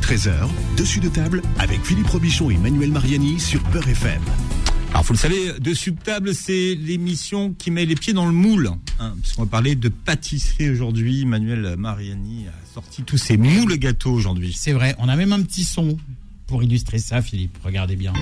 [0.00, 4.20] 13h, dessus de table avec Philippe Robichon et Manuel Mariani sur Beurre FM.
[4.90, 8.32] Alors, vous le savez, Dessus de table, c'est l'émission qui met les pieds dans le
[8.32, 8.70] moule.
[8.98, 11.24] Hein, puisqu'on va parler de pâtisserie aujourd'hui.
[11.24, 14.54] Manuel Mariani a sorti tous ses moules gâteaux aujourd'hui.
[14.56, 15.98] C'est vrai, on a même un petit son
[16.46, 17.58] pour illustrer ça, Philippe.
[17.62, 18.14] Regardez bien.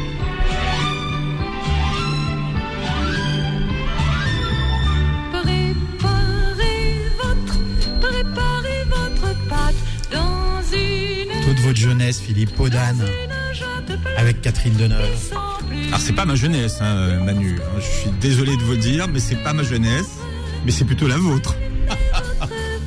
[11.76, 13.02] Jeunesse, Philippe, peau d'âne,
[14.16, 15.32] avec Catherine Deneuve.
[15.88, 17.58] Alors, c'est pas ma jeunesse, hein, Manu.
[17.78, 20.18] Je suis désolé de vous le dire, mais c'est pas ma jeunesse.
[20.64, 21.54] Mais c'est plutôt la vôtre.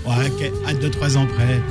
[0.05, 1.61] Ouais, ok, à 2-3 ans près.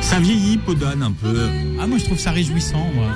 [0.00, 1.48] Ça vieillit, Podane, un peu.
[1.80, 3.06] Ah, moi je trouve ça réjouissant, moi.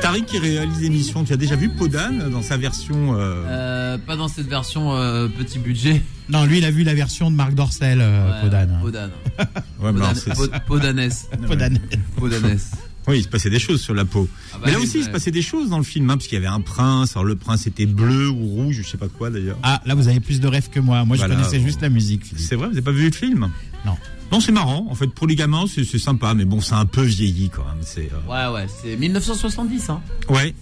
[0.00, 3.14] Tariq qui réalise l'émission, tu as déjà vu Podane dans sa version.
[3.14, 6.02] euh, Euh, pas dans cette version euh, petit budget?
[6.30, 8.40] Non, lui il a vu la version de Marc Dorcel, euh, Ouais.
[8.42, 8.78] Podane.
[8.84, 11.28] ouais, Podane- Pod- Podanès.
[12.16, 12.70] Podanès.
[13.08, 14.28] Oui, il se passait des choses sur la peau.
[14.52, 15.12] Ah bah mais là oui, aussi, il se ouais.
[15.12, 17.12] passait des choses dans le film, hein, parce qu'il y avait un prince.
[17.12, 19.56] Alors, le prince était bleu ou rouge, je sais pas quoi d'ailleurs.
[19.62, 21.04] Ah, là vous avez plus de rêves que moi.
[21.04, 22.46] Moi je connaissais juste la musique, Philippe.
[22.46, 23.50] C'est vrai, vous n'avez pas vu le film?
[23.84, 23.96] Non.
[24.30, 24.86] Non, c'est marrant.
[24.88, 27.64] En fait, pour les gamins, c'est c'est sympa, mais bon, c'est un peu vieilli quand
[27.64, 27.82] même.
[27.82, 28.10] C'est.
[28.12, 30.00] euh, Ouais, ouais, c'est 1970, hein.
[30.28, 30.54] Ouais.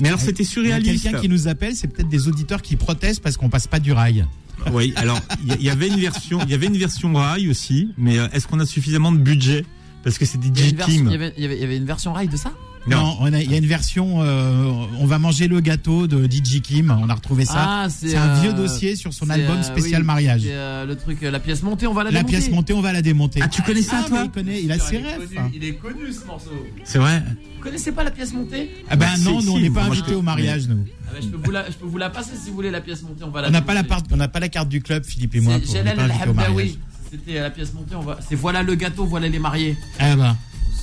[0.00, 1.02] Mais alors, c'était surréaliste.
[1.02, 3.92] quelqu'un qui nous appelle, c'est peut-être des auditeurs qui protestent parce qu'on passe pas du
[3.92, 4.26] rail.
[4.72, 4.92] Oui.
[4.96, 8.28] Alors, il y, avait une version, il y avait une version rail aussi, mais euh,
[8.32, 9.64] est-ce qu'on a suffisamment de budget?
[10.02, 12.52] Parce que c'est des il y avait une version rail de ça?
[12.88, 14.70] Non, a- il y a une version, euh,
[15.00, 16.96] on va manger le gâteau de DJ Kim.
[17.02, 17.54] On a retrouvé ça.
[17.56, 20.42] Ah, c'est un euh, vieux dossier sur son album euh, spécial oui, mariage.
[20.42, 22.36] c'est, euh, le truc, euh, la pièce montée, on va la, La démonter.
[22.38, 23.40] pièce montée, on va la démonter.
[23.42, 25.28] Ah, tu connais ça, Ah, toi il connaît, il a ses il, est rêves.
[25.34, 26.50] connu, il est connu ce morceau.
[26.84, 27.22] C'est vrai.
[27.56, 28.70] Vous connaissez pas la pièce montée?
[28.88, 30.84] Ah ben Bah, non, nous on n'est pas invités au mariage, nous.
[31.08, 32.80] Ah bah, je, peux vous la, je peux vous la passer si vous voulez la
[32.80, 34.02] pièce montée, on va la On n'a pas la démonter.
[34.02, 35.54] part, on n'a pas la carte du club, Philippe et moi.
[37.08, 38.18] C'était la pièce montée, on va.
[38.28, 39.76] C'est voilà le gâteau, voilà les mariés.
[39.98, 40.36] Ah ben.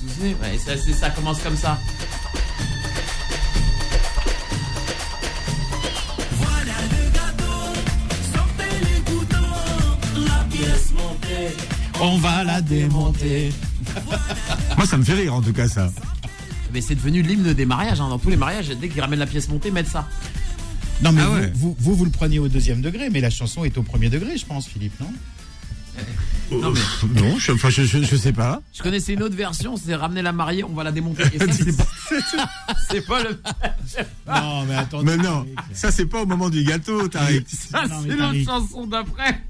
[0.04, 1.78] Vous vous souvenez Ouais, ça, c'est- ça commence comme ça.
[12.00, 13.50] On va la démonter.
[14.76, 15.90] Moi, ça me fait rire en tout cas ça.
[16.72, 18.00] Mais c'est devenu l'hymne des mariages.
[18.00, 18.08] hein.
[18.08, 20.08] Dans tous les mariages, dès qu'ils ramènent la pièce montée, mettent ça.
[21.02, 21.52] Non mais Ah vous, ouais.
[21.54, 24.36] vous, vous, vous le preniez au deuxième degré, mais la chanson est au premier degré,
[24.36, 25.12] je pense, Philippe, non?
[26.50, 28.60] Non, mais- Euh, Non, je, enfin, je, je, je sais pas.
[28.72, 31.24] Je connaissais une autre version, c'est ramener la mariée, on va la démonter.
[32.90, 33.40] C'est pas, le.
[34.26, 35.02] Non, mais attends.
[35.02, 37.44] Mais non, ça c'est pas au moment du gâteau, Tariq.
[37.48, 39.40] Ça, c'est l'autre chanson d'après.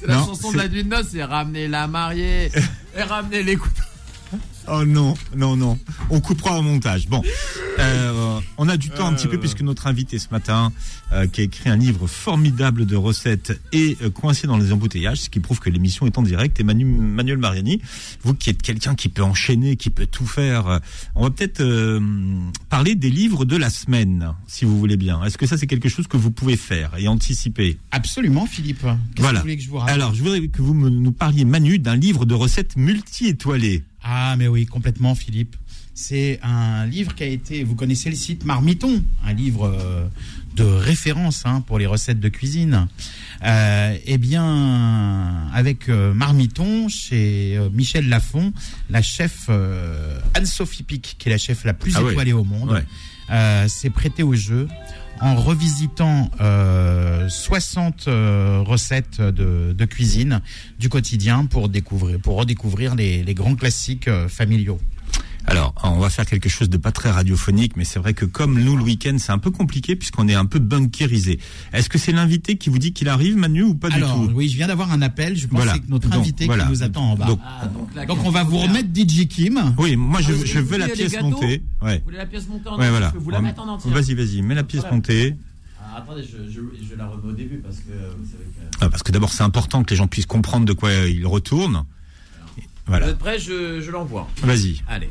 [0.00, 2.50] c'est la Non, chanson de la nuit de noces, c'est ramener la mariée
[2.96, 3.82] et ramener les couteaux.
[4.68, 5.78] Oh non, non, non.
[6.10, 7.08] On coupera au montage.
[7.08, 7.22] Bon,
[7.78, 10.72] euh, on a du temps un petit peu puisque notre invité ce matin,
[11.12, 15.22] euh, qui a écrit un livre formidable de recettes, est euh, coincé dans les embouteillages,
[15.22, 16.60] ce qui prouve que l'émission est en direct.
[16.60, 17.80] Et Manu- Manuel Mariani,
[18.22, 20.78] vous qui êtes quelqu'un qui peut enchaîner, qui peut tout faire, euh,
[21.14, 22.00] on va peut-être euh,
[22.68, 25.24] parler des livres de la semaine, si vous voulez bien.
[25.24, 27.78] Est-ce que ça c'est quelque chose que vous pouvez faire et anticiper?
[27.90, 28.82] Absolument, Philippe.
[29.16, 29.38] Que Voilà.
[29.40, 29.94] vous voulez que je vous raconte?
[29.94, 33.82] Alors, je voudrais que vous me- nous parliez, Manu, d'un livre de recettes multi-étoilé.
[34.02, 35.56] Ah, mais oui, complètement, Philippe.
[35.94, 37.62] C'est un livre qui a été.
[37.62, 40.06] Vous connaissez le site Marmiton, un livre euh,
[40.56, 42.86] de référence hein, pour les recettes de cuisine.
[43.44, 48.52] Euh, eh bien, avec euh, Marmiton, chez euh, Michel Lafon,
[48.88, 52.70] la chef euh, Anne-Sophie Pic, qui est la chef la plus Ah étoilée au monde,
[52.70, 52.84] Ouais.
[53.30, 54.68] euh, s'est prêtée au jeu
[55.20, 60.40] en revisitant euh, 60 euh, recettes de, cuisine
[60.78, 64.78] du quotidien pour découvrir, pour redécouvrir les, les grands classiques euh, familiaux.
[65.46, 68.60] Alors, on va faire quelque chose de pas très radiophonique, mais c'est vrai que comme
[68.62, 71.40] nous, le week-end, c'est un peu compliqué puisqu'on est un peu bunkérisé.
[71.72, 74.32] Est-ce que c'est l'invité qui vous dit qu'il arrive, Manu, ou pas Alors, du tout
[74.34, 75.36] oui, je viens d'avoir un appel.
[75.36, 75.72] Je pense Voilà.
[75.72, 76.64] que c'est notre Donc, invité voilà.
[76.64, 77.26] qui nous attend en bas.
[77.26, 79.74] Donc, Ah, donc, là, on va vous remettre DJ Kim.
[79.78, 81.62] Oui, moi, je, Ah, vous je veux la pièce gâteaux montée.
[81.82, 81.98] Ouais.
[81.98, 83.06] Vous voulez la pièce montée en Ouais, entier voilà.
[83.08, 83.90] Je peux vous la mettre en entier.
[83.90, 85.36] Vas-y, vas-y, mets la pièce montée.
[85.82, 88.76] Ah, attendez, je, je, je la remets au début parce que vous savez que.
[88.82, 91.84] Ah, parce que d'abord, c'est important que les gens puissent comprendre de quoi ils retournent.
[92.56, 93.08] Vous Voilà.
[93.08, 93.38] êtes prêts?
[93.38, 94.28] Je, je l'envoie.
[94.42, 94.82] Vas-y.
[94.88, 95.10] Allez.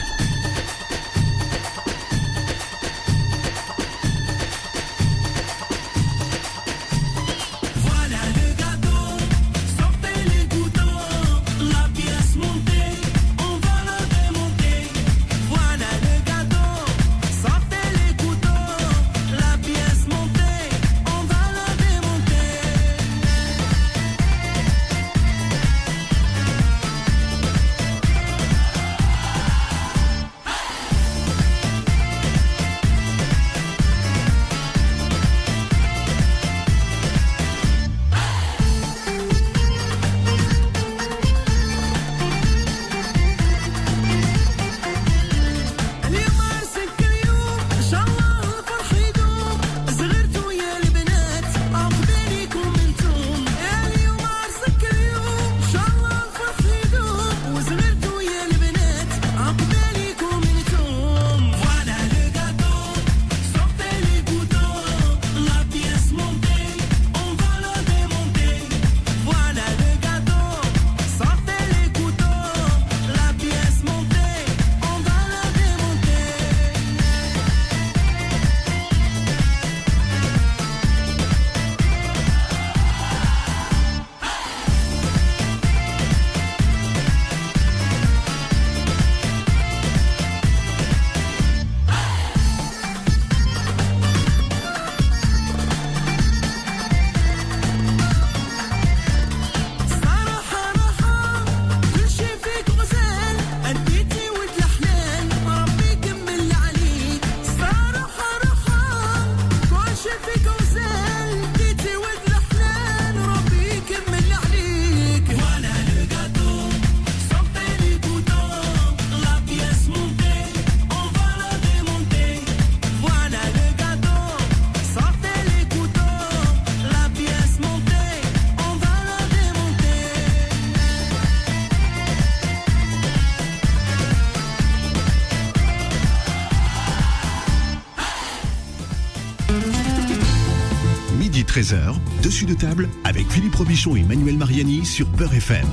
[141.55, 145.67] 13h, dessus de table avec Philippe Robichon et Manuel Mariani sur Beurre FM.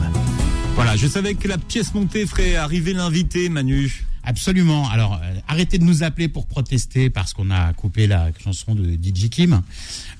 [0.75, 4.05] Voilà, je savais que la pièce montée ferait arriver l'invité, Manu.
[4.25, 4.89] Absolument.
[4.91, 8.95] Alors, euh, arrêtez de nous appeler pour protester parce qu'on a coupé la chanson de
[8.95, 9.63] DJ Kim.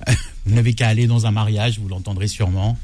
[0.07, 0.13] Euh,
[0.45, 2.77] vous n'avez qu'à aller dans un mariage, vous l'entendrez sûrement.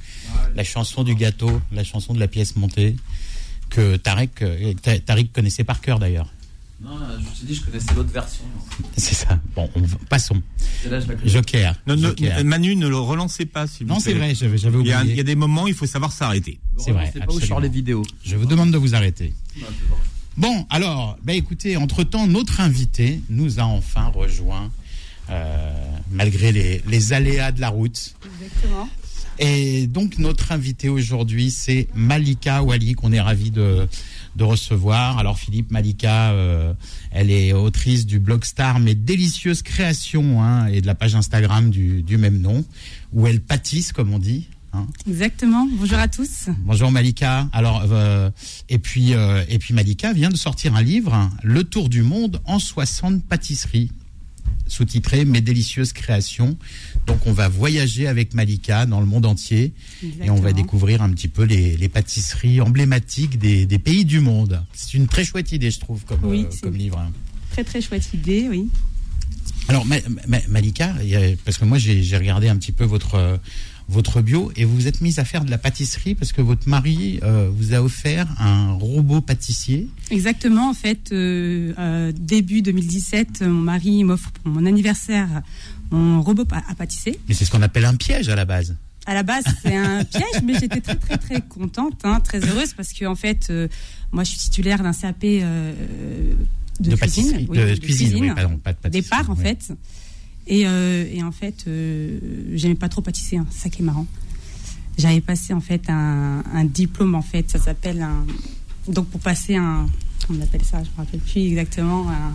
[0.57, 2.97] La chanson du gâteau, la chanson de la pièce montée,
[3.69, 6.27] que Tarek, euh, Ta- Tariq connaissait par cœur d'ailleurs.
[6.81, 6.91] Non,
[7.35, 8.43] je te dis, je connaissais l'autre version.
[8.97, 9.39] C'est ça.
[9.55, 10.41] Bon, on passons.
[10.89, 11.29] Là, je.
[11.29, 11.75] Joker.
[12.43, 14.11] Manu, ne le relancez pas, s'il vous Non, plaît.
[14.11, 15.19] c'est vrai, j'avais j'avais Il y, a, il y oublié.
[15.21, 16.59] a des moments, il faut savoir s'arrêter.
[16.77, 18.03] C'est vrai, pas où je sors les vidéos.
[18.23, 19.33] Je vous demande de vous arrêter.
[20.37, 24.69] Bon, alors, bah écoutez, entre-temps, notre invité nous a enfin rejoint,
[25.29, 25.71] euh,
[26.11, 28.15] malgré les, les aléas de la route.
[28.41, 28.89] Exactement.
[29.39, 33.87] Et donc, notre invité aujourd'hui, c'est Malika Wali, qu'on est ravi de,
[34.35, 35.17] de recevoir.
[35.17, 36.73] Alors, Philippe, Malika, euh,
[37.11, 41.69] elle est autrice du blog Star, mais délicieuse création, hein, et de la page Instagram
[41.69, 42.65] du, du même nom,
[43.13, 44.47] où elle pâtisse, comme on dit.
[44.73, 44.87] hein.
[45.07, 45.67] Exactement.
[45.79, 46.49] Bonjour à tous.
[46.65, 47.47] Bonjour Malika.
[47.53, 48.29] Alors euh,
[48.67, 52.01] et puis euh, et puis Malika vient de sortir un livre, hein, Le Tour du
[52.03, 53.89] monde en 60 pâtisseries,
[54.67, 56.57] sous-titré Mes délicieuses créations.
[57.05, 59.73] Donc on va voyager avec Malika dans le monde entier
[60.23, 64.19] et on va découvrir un petit peu les, les pâtisseries emblématiques des, des pays du
[64.19, 64.63] monde.
[64.73, 66.97] C'est une très chouette idée, je trouve, comme, Oui, euh, comme livre.
[66.97, 67.11] hein.
[67.51, 68.67] Très très chouette idée, oui.
[69.67, 69.95] Alors Ma-
[70.27, 70.93] Ma- Malika,
[71.43, 73.39] parce que moi j'ai j'ai regardé un petit peu votre
[73.87, 76.67] votre bio et vous vous êtes mise à faire de la pâtisserie parce que votre
[76.67, 79.87] mari euh, vous a offert un robot pâtissier.
[80.09, 80.69] Exactement.
[80.69, 85.27] En fait, euh, euh, début 2017, mon mari m'offre pour mon anniversaire
[85.91, 87.19] mon robot à pâtisser.
[87.27, 88.75] Mais c'est ce qu'on appelle un piège à la base.
[89.05, 92.73] À la base, c'est un piège, mais j'étais très très très contente, hein, très heureuse
[92.73, 93.53] parce que en fait,
[94.11, 98.73] moi, je suis titulaire d'un CAP de, de cuisine, oui, de, cuisine, oui, pardon, pas
[98.73, 99.03] de pâtisserie.
[99.03, 99.43] départ en oui.
[99.43, 99.73] fait.
[100.47, 102.19] Et, euh, et en fait, euh,
[102.53, 104.05] j'aimais pas trop pâtisser, hein, c'est ça qui est marrant.
[104.97, 108.25] J'avais passé en fait un, un diplôme en fait, ça s'appelle un.
[108.87, 109.87] Donc pour passer un.
[110.27, 112.09] Comment on appelle ça Je me rappelle plus exactement.
[112.09, 112.33] un-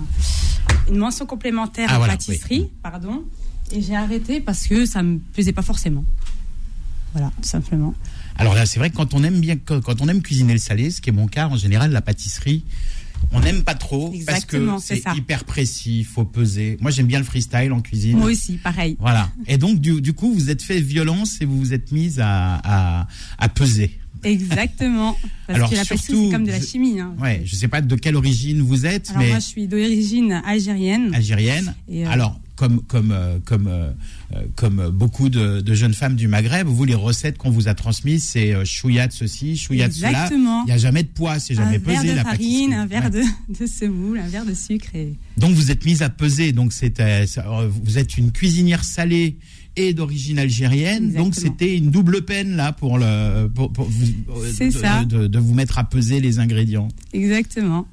[0.89, 2.69] une mention complémentaire Ah, en voilà, pâtisserie, oui.
[2.83, 3.25] pardon.
[3.73, 6.05] Et j'ai arrêté parce que ça me plaisait pas forcément.
[7.13, 7.95] Voilà, tout simplement.
[8.37, 10.59] Alors là, c'est vrai que quand on aime bien, quand quand on aime cuisiner le
[10.59, 12.65] salé, ce qui est mon cas en général, la pâtisserie,
[13.33, 16.77] on n'aime pas trop Exactement, parce que c'est hyper précis, il faut peser.
[16.81, 18.17] Moi, j'aime bien le freestyle en cuisine.
[18.19, 18.97] Moi aussi, pareil.
[18.99, 19.31] Voilà.
[19.47, 22.57] Et donc, du, du coup, vous êtes fait violence et vous vous êtes mise à,
[22.65, 23.09] à,
[23.39, 23.99] à peser.
[24.23, 25.17] Exactement.
[25.47, 27.01] Parce Alors, que la pâtisserie, surtout, c'est comme de la chimie.
[27.01, 27.15] hein.
[27.21, 30.43] Ouais, je sais pas de quelle origine vous êtes, Alors mais moi, je suis d'origine
[30.45, 31.15] algérienne.
[31.15, 31.75] algérienne.
[31.89, 33.91] Et, euh, Alors, comme comme euh, comme euh,
[34.35, 37.75] euh, comme beaucoup de, de jeunes femmes du Maghreb, vous les recettes qu'on vous a
[37.75, 40.11] transmises, c'est chouïa de ceci, chouïa de cela.
[40.11, 40.65] Exactement.
[40.65, 42.87] Il n'y a jamais de poids, c'est jamais un pesé verre de la farine, un
[42.87, 43.23] verre Ouais.
[43.49, 44.95] de, de semoule, un verre de sucre.
[44.95, 45.15] Et...
[45.39, 46.53] Donc vous êtes mise à peser.
[46.53, 49.39] Donc euh, vous êtes une cuisinière salée
[49.77, 51.15] et d'origine algérienne.
[51.15, 51.55] Donc Exactement.
[51.59, 54.05] c'était une double peine là pour le pour, pour vous
[54.53, 55.05] C'est de, ça.
[55.07, 56.89] De, de vous mettre à peser les ingrédients.
[57.15, 57.87] Exactement.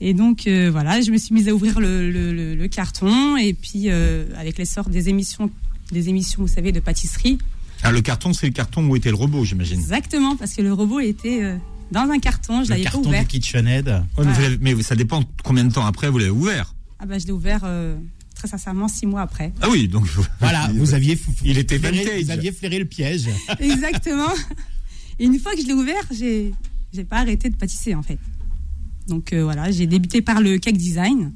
[0.00, 3.36] Et donc euh, voilà, je me suis mise à ouvrir le, le- le- le carton
[3.36, 5.50] et puis euh, avec l'essor des émissions,
[5.92, 7.38] des émissions, vous savez, de pâtisserie.
[7.82, 9.78] Ah, le carton, c'est le carton où était le robot, j'imagine.
[9.78, 11.56] Exactement, parce que le robot était euh,
[11.92, 13.20] dans un carton, je Le l'avais pas carton ouvert.
[13.22, 13.88] du KitchenAid.
[13.88, 16.74] Ouais, mais, vous l'avez- mais ça dépend combien de temps après vous l'avez ouvert.
[16.98, 17.96] Ah bah je l'ai ouvert euh,
[18.34, 19.52] très sincèrement six mois après.
[19.62, 20.06] Ah oui, donc.
[20.40, 22.22] Voilà, vous aviez Il était flairé- vintage.
[22.24, 23.26] vous aviez flairé le piège.
[23.60, 24.32] Exactement.
[25.18, 26.52] Et une fois que je l'ai ouvert, j'ai
[26.92, 28.18] j'ai pas arrêté de pâtisser en fait.
[29.08, 31.32] Donc euh, voilà, j'ai débuté par le cake design,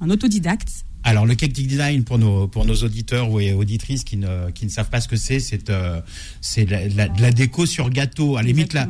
[0.00, 0.84] en autodidacte.
[1.04, 4.64] Alors le cake design pour nos pour nos auditeurs ou et auditrices qui ne qui
[4.66, 6.00] ne savent pas ce que c'est, c'est euh,
[6.40, 8.36] c'est de la, déco sur gâteau.
[8.36, 8.86] À la limite la,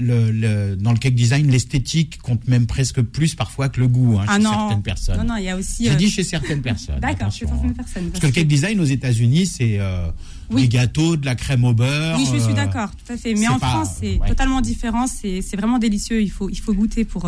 [0.00, 4.18] le, le- dans le cake design, l'esthétique compte même presque plus parfois que le goût
[4.18, 5.16] hein, Ah chez non, certaines personnes.
[5.18, 5.84] non non, il y a aussi.
[5.84, 7.00] J'ai euh, dit chez certaines personnes.
[7.00, 7.74] D'accord, chez certaines hein.
[7.74, 8.10] personnes.
[8.10, 10.08] Parce que le cake design aux États-Unis, c'est euh,
[10.50, 10.62] Oui.
[10.62, 12.18] des gâteaux, de la crème au beurre.
[12.18, 13.32] Oui, je suis euh, d'accord, tout à fait.
[13.34, 14.28] Mais en pas- France, c'est ouais.
[14.28, 15.06] totalement différent.
[15.06, 16.20] C'est c'est vraiment délicieux.
[16.20, 17.26] Il faut, il faut goûter pour,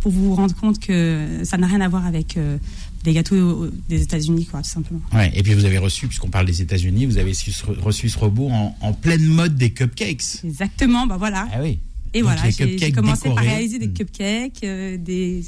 [0.00, 2.58] pour vous rendre compte que ça n'a rien à voir avec euh,
[3.04, 5.00] des gâteaux des États-Unis, quoi, tout simplement.
[5.12, 7.32] Ouais, et puis vous avez reçu, puisqu'on parle des États-Unis, vous avez
[7.80, 10.44] reçu ce robot en, en pleine mode des cupcakes.
[10.44, 11.48] Exactement, bah voilà.
[11.52, 11.78] Ah oui.
[12.14, 13.94] Et Donc, voilà, j'ai commencé par réaliser des Mm.
[13.94, 15.44] cupcakes, euh, des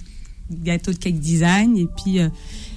[0.50, 2.28] gâteaux de cake design, et puis euh,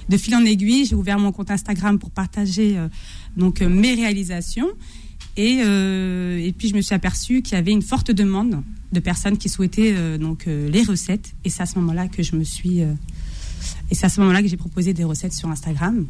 [0.08, 2.88] de fil en aiguille, j'ai ouvert mon compte Instagram pour partager euh,
[3.36, 4.68] donc mes réalisations.
[5.36, 9.00] Et, euh, et puis je me suis aperçue qu'il y avait une forte demande de
[9.00, 11.34] personnes qui souhaitaient euh, donc euh, les recettes.
[11.44, 12.80] Et c'est à ce moment-là que je me suis
[13.90, 16.06] et c'est à ce moment-là que j'ai proposé des recettes sur Instagram.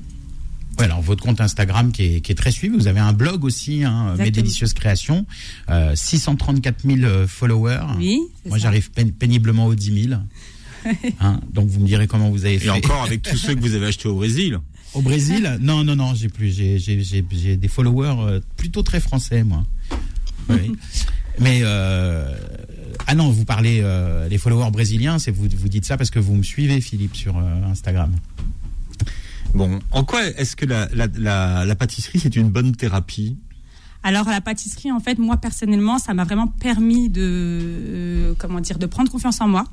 [0.79, 3.45] Ouais, alors votre compte Instagram qui est, qui est très suivi, vous avez un blog
[3.45, 5.27] aussi, hein, Mes délicieuses créations,
[5.71, 7.81] euh, 634 000 euh, followers.
[7.97, 10.21] Oui, Moi j'arrive péniblement aux 10 000.
[11.21, 12.67] Hein, donc vous me direz comment vous avez fait.
[12.67, 14.59] Et encore avec tous ceux que vous avez achetés au Brésil.
[14.95, 15.59] Au Brésil?
[15.61, 16.51] Non, non, non, j'ai plus.
[16.51, 19.67] J'ai des followers euh, plutôt très français, moi.
[20.49, 20.73] Oui.
[21.41, 22.35] Mais euh,
[23.09, 26.19] ah non, vous parlez euh, les followers brésiliens, c'est vous, vous dites ça parce que
[26.19, 28.13] vous me suivez, Philippe, sur euh, Instagram.
[29.55, 33.39] Bon, en quoi est-ce que la, la, la, la pâtisserie c'est une bonne thérapie?
[34.03, 38.79] Alors la pâtisserie, en fait, moi personnellement, ça m'a vraiment permis de, euh, comment dire,
[38.79, 39.65] de prendre confiance en moi,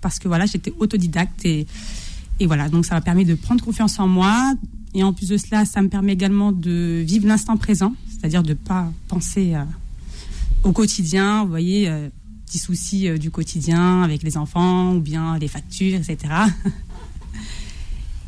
[0.00, 1.66] parce que voilà, j'étais autodidacte et,
[2.38, 4.54] et voilà, donc ça m'a permis de prendre confiance en moi.
[4.94, 8.50] Et en plus de cela, ça me permet également de vivre l'instant présent, c'est-à-dire de
[8.50, 9.64] ne pas penser euh,
[10.64, 12.08] au quotidien, vous voyez, euh,
[12.46, 16.16] petits soucis euh, du quotidien avec les enfants ou bien les factures, etc.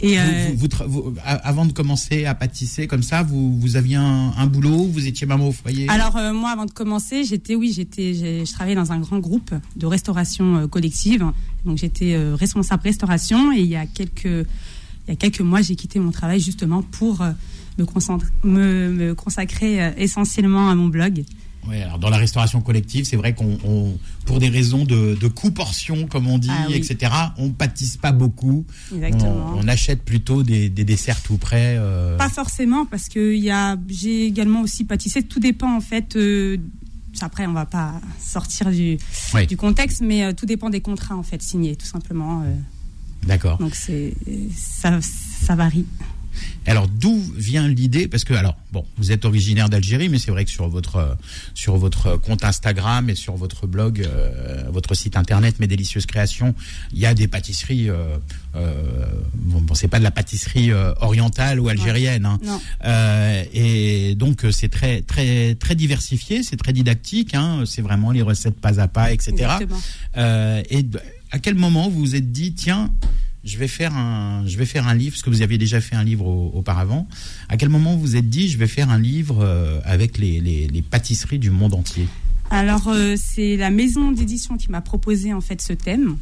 [0.00, 0.16] Et
[0.56, 4.46] Vous- euh, vous- vous avant de commencer à pâtisser comme ça, vous, aviez un, un
[4.46, 5.88] boulot, vous étiez maman au foyer?
[5.88, 9.54] Alors euh, moi, avant de commencer, j'étais, oui, j'étais, je travaillais dans un grand groupe
[9.76, 11.24] de restauration collective.
[11.64, 15.76] Donc j'étais responsable restauration et il y a quelques, il y a quelques mois, j'ai
[15.76, 17.24] quitté mon travail justement pour
[17.78, 21.24] me, concentrer, me, me consacrer essentiellement à mon blog.
[21.72, 26.06] Alors dans la restauration collective, c'est vrai qu'on, on- pour des raisons de, de coût-portion,
[26.06, 26.74] comme on dit, Ah oui.
[26.74, 28.64] etc., on pâtisse pas beaucoup.
[28.94, 29.52] Exactement.
[29.54, 31.76] On, on achète plutôt des, des desserts tout prêts.
[31.78, 35.22] euh, Pas forcément parce que y a, j'ai également aussi pâtissé.
[35.22, 36.16] Tout dépend en fait.
[36.16, 36.56] euh,
[37.20, 38.98] après, on va pas sortir du,
[39.34, 39.46] Oui.
[39.46, 42.42] du contexte, mais euh, tout dépend des contrats en fait signés, tout simplement.
[42.42, 42.54] euh.
[43.26, 43.56] D'accord.
[43.58, 44.12] donc c'est,
[44.54, 45.86] ça, ça varie.
[46.66, 48.08] Alors d'où vient l'idée?
[48.08, 51.16] Parce que alors bon, vous êtes originaire d'Algérie, mais c'est vrai que sur votre
[51.54, 56.54] sur votre compte Instagram et sur votre blog, euh, votre site internet, mes délicieuses créations,
[56.92, 57.90] il y a des pâtisseries.
[57.90, 58.16] Euh,
[58.56, 58.72] euh,
[59.34, 62.24] bon, c'est pas de la pâtisserie euh, orientale ou algérienne.
[62.24, 62.38] hein.
[62.44, 62.60] Non.
[62.84, 67.34] Euh, et donc c'est très très très diversifié, c'est très didactique.
[67.34, 69.32] Hein, c'est vraiment les recettes pas à pas, etc.
[70.70, 70.86] Et
[71.30, 72.90] à quel moment vous vous êtes dit tiens
[73.44, 75.96] je vais faire un je vais faire un livre parce que vous aviez déjà fait
[75.96, 77.06] un livre au- auparavant
[77.48, 80.82] à quel moment vous êtes dit je vais faire un livre euh, avec les, les,
[80.82, 82.06] pâtisseries du monde entier?
[82.50, 86.16] Alors, euh, c'est la maison d'édition qui m'a proposé en fait ce thème.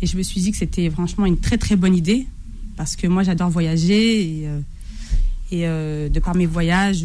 [0.00, 2.26] Et je me suis dit que c'était franchement une très très bonne idée.
[2.76, 4.44] Parce que moi, j'adore voyager.
[5.50, 7.04] Et, euh, de par mes voyages,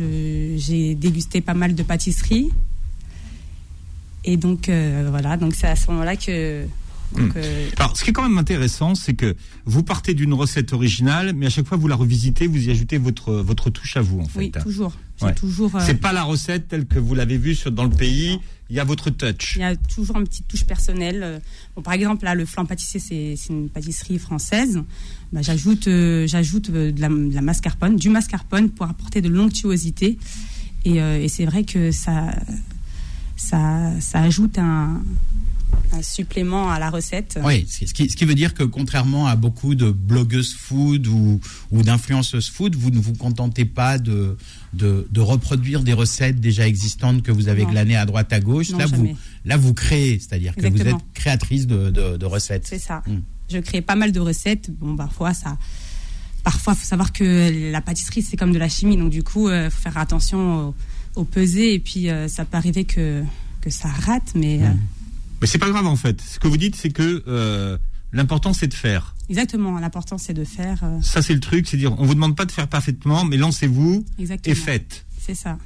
[0.58, 2.50] j'ai dégusté pas mal de pâtisseries.
[4.26, 4.70] Et donc,
[5.10, 5.38] voilà.
[5.38, 6.66] Donc, c'est à ce moment-là que.
[7.16, 7.38] Donc, Hmm.
[7.38, 9.36] euh, Alors, ce qui est quand même intéressant, c'est que
[9.66, 12.98] vous partez d'une recette originale, mais à chaque fois vous la revisitez, vous y ajoutez
[12.98, 14.40] votre votre touche à vous en fait.
[14.40, 14.94] oui, toujours.
[15.22, 15.34] Ouais.
[15.34, 15.76] toujours.
[15.76, 18.40] euh, C'est pas la recette telle que vous l'avez vue sur dans le pays.
[18.70, 19.54] Il y a votre touch.
[19.56, 21.22] Il y a toujours une petite touche personnelle.
[21.24, 21.40] Euh,
[21.76, 24.84] Bon, par exemple, là, le flan pâtissier, c'est c'est une pâtisserie française.
[25.32, 30.18] Bah, j'ajoute, euh, j'ajoute de, la, de la mascarpone, du mascarpone pour apporter de l'onctuosité.
[30.86, 32.34] Et, et c'est vrai que ça,
[33.36, 35.02] ça, ça ajoute un,
[35.94, 37.40] un supplément à la recette.
[37.44, 41.40] oui ce qui, ce qui veut dire que contrairement à beaucoup de blogueuses food ou,
[41.72, 44.38] ou d'influenceuses food vous ne vous contentez pas de,
[44.74, 47.72] de, de reproduire des recettes déjà existantes que vous avez Non.
[47.72, 50.96] glanées à droite à gauche Non, là vous là vous créez c'est-à-dire que vous êtes
[51.14, 53.02] créatrice de, de, de recettes C'est ça.
[53.08, 53.18] Mm.
[53.50, 54.70] Je crée pas mal de recettes.
[54.78, 55.58] Bon, parfois, ça.
[56.44, 58.98] Parfois, faut savoir que la pâtisserie, c'est comme de la chimie.
[58.98, 60.68] Donc, du coup, il faut faire attention
[61.16, 61.74] au, au pesé.
[61.74, 63.24] Et puis, euh, ça peut arriver que,
[63.62, 64.34] que ça rate.
[64.36, 64.68] Mais euh,
[65.42, 66.22] Mais c'est pas grave en fait.
[66.22, 67.78] Ce que vous dites, c'est que euh,
[68.14, 69.16] l'important c'est de faire.
[69.30, 70.80] exactement, l'important, c'est de faire.
[70.84, 73.38] euh, Ça c'est le truc, c'est dire on vous demande pas de faire parfaitement, mais
[73.38, 74.04] lancez-vous
[74.46, 75.06] et faites.
[75.20, 75.58] C'est ça.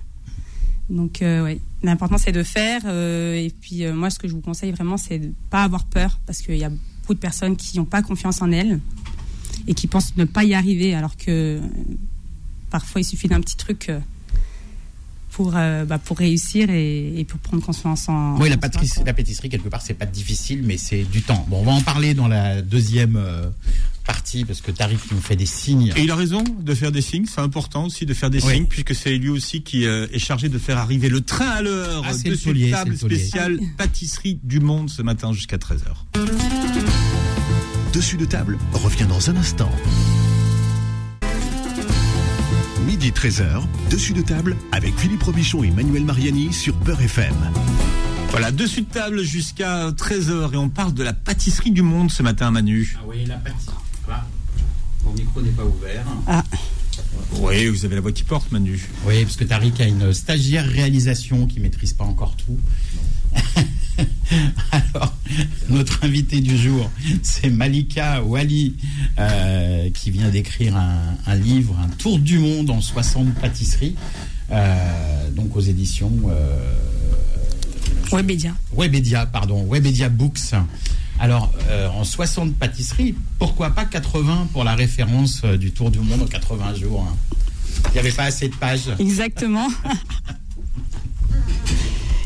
[0.89, 1.61] Donc, euh, oui.
[1.83, 2.85] L'important, c'est de faire.
[2.85, 6.19] et puis, moi, ce que je vous conseille vraiment, c'est de pas avoir peur.
[6.25, 8.81] Parce qu'il y a beaucoup de personnes qui n'ont pas confiance en elles.
[9.67, 10.93] Et qui pensent ne pas y arriver.
[10.93, 11.61] Alors que
[12.69, 13.89] parfois, il suffit d'un petit truc.
[15.31, 18.37] Pour, euh, bah, pour réussir et, et pour prendre confiance en.
[18.39, 19.05] Oui, la en pâtisserie, quoi.
[19.05, 21.45] la pâtisserie quelque part, c'est pas difficile, mais c'est du temps.
[21.49, 23.45] Bon, on va en parler dans la deuxième euh,
[24.05, 25.93] partie parce que Tariq nous fait des signes.
[25.95, 28.53] Et il a raison de faire des signes, c'est important aussi de faire des Oui.
[28.53, 31.61] signes, puisque c'est lui aussi qui euh, est chargé de faire arriver le train à
[31.61, 35.79] l'heure Ah, c'est de cette table spéciale pâtisserie du monde ce matin jusqu'à 13h.
[37.93, 39.69] Dessus de table revient dans un instant.
[43.01, 47.33] Midi 13h, dessus de table avec Philippe Robichon et Manuel Mariani sur Beurre FM.
[48.29, 52.21] Voilà, dessus de table jusqu'à 13h et on parle de la pâtisserie du monde ce
[52.21, 52.95] matin Manu.
[52.99, 53.75] Ah oui, la pâtisserie.
[55.03, 56.05] Mon micro n'est pas ouvert.
[57.39, 58.87] Oui, vous avez la voix qui porte Manu.
[59.07, 62.59] Oui, parce que Tariq a une stagiaire réalisation qui maîtrise pas encore tout.
[64.71, 65.13] Alors,
[65.69, 66.89] notre invité du jour,
[67.23, 68.75] c'est Malika Wali,
[69.19, 73.95] euh, qui vient d'écrire un, un livre, Un tour du monde en 60 pâtisseries,
[74.51, 76.75] euh, donc aux éditions euh,
[78.11, 78.55] Webedia.
[78.75, 80.53] Webedia, pardon, Webedia Books.
[81.19, 86.23] Alors, euh, en 60 pâtisseries, pourquoi pas 80 pour la référence du Tour du Monde
[86.23, 87.15] en 80 jours hein?
[87.87, 88.89] Il n'y avait pas assez de pages.
[88.99, 89.67] Exactement.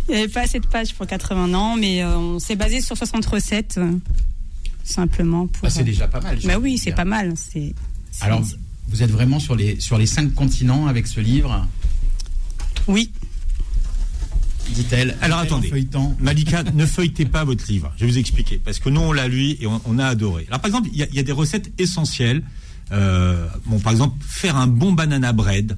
[0.08, 2.80] Il n'y avait pas assez de pages pour 80 ans, mais euh, on s'est basé
[2.82, 3.92] sur 60 recettes, euh,
[4.84, 5.64] simplement pour.
[5.64, 6.38] Bah, c'est déjà pas mal.
[6.44, 7.34] Bah oui, c'est pas mal.
[7.36, 7.74] C'est.
[8.22, 8.42] Alors,
[8.88, 11.68] vous êtes vraiment sur les, sur les cinq continents avec ce livre,
[12.88, 13.12] oui.
[14.70, 15.16] dit-elle.
[15.22, 15.70] Alors, attendez.
[15.70, 16.16] feuilletant.
[16.20, 17.92] Malika, ne feuilletez pas votre livre.
[17.98, 18.58] Je vais vous expliquer.
[18.64, 20.46] Parce que nous, on l'a lu et on, on a adoré.
[20.50, 22.44] Alors, par exemple, il y, a- il y a des recettes essentielles.
[22.92, 25.78] Euh, bon, par exemple, faire un bon banana bread.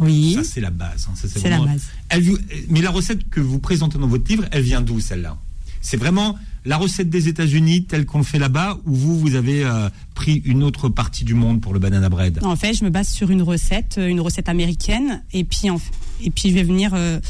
[0.00, 0.34] Oui.
[0.34, 1.08] Ça, c'est la base.
[1.10, 1.14] hein.
[1.16, 1.82] C'est la base.
[2.08, 2.24] Elle
[2.68, 5.36] mais la recette que vous présentez dans votre livre, elle vient d'où, celle-là?
[5.80, 9.64] C'est vraiment la recette des États-Unis telle qu'on le fait là-bas ou vous, vous avez
[9.64, 12.40] euh, pris une autre partie du monde pour le banana bread?
[12.42, 15.80] En fait, je me base sur une recette, euh, une recette américaine, et puis en-
[16.20, 16.90] et puis je vais venir.
[16.94, 17.20] euh,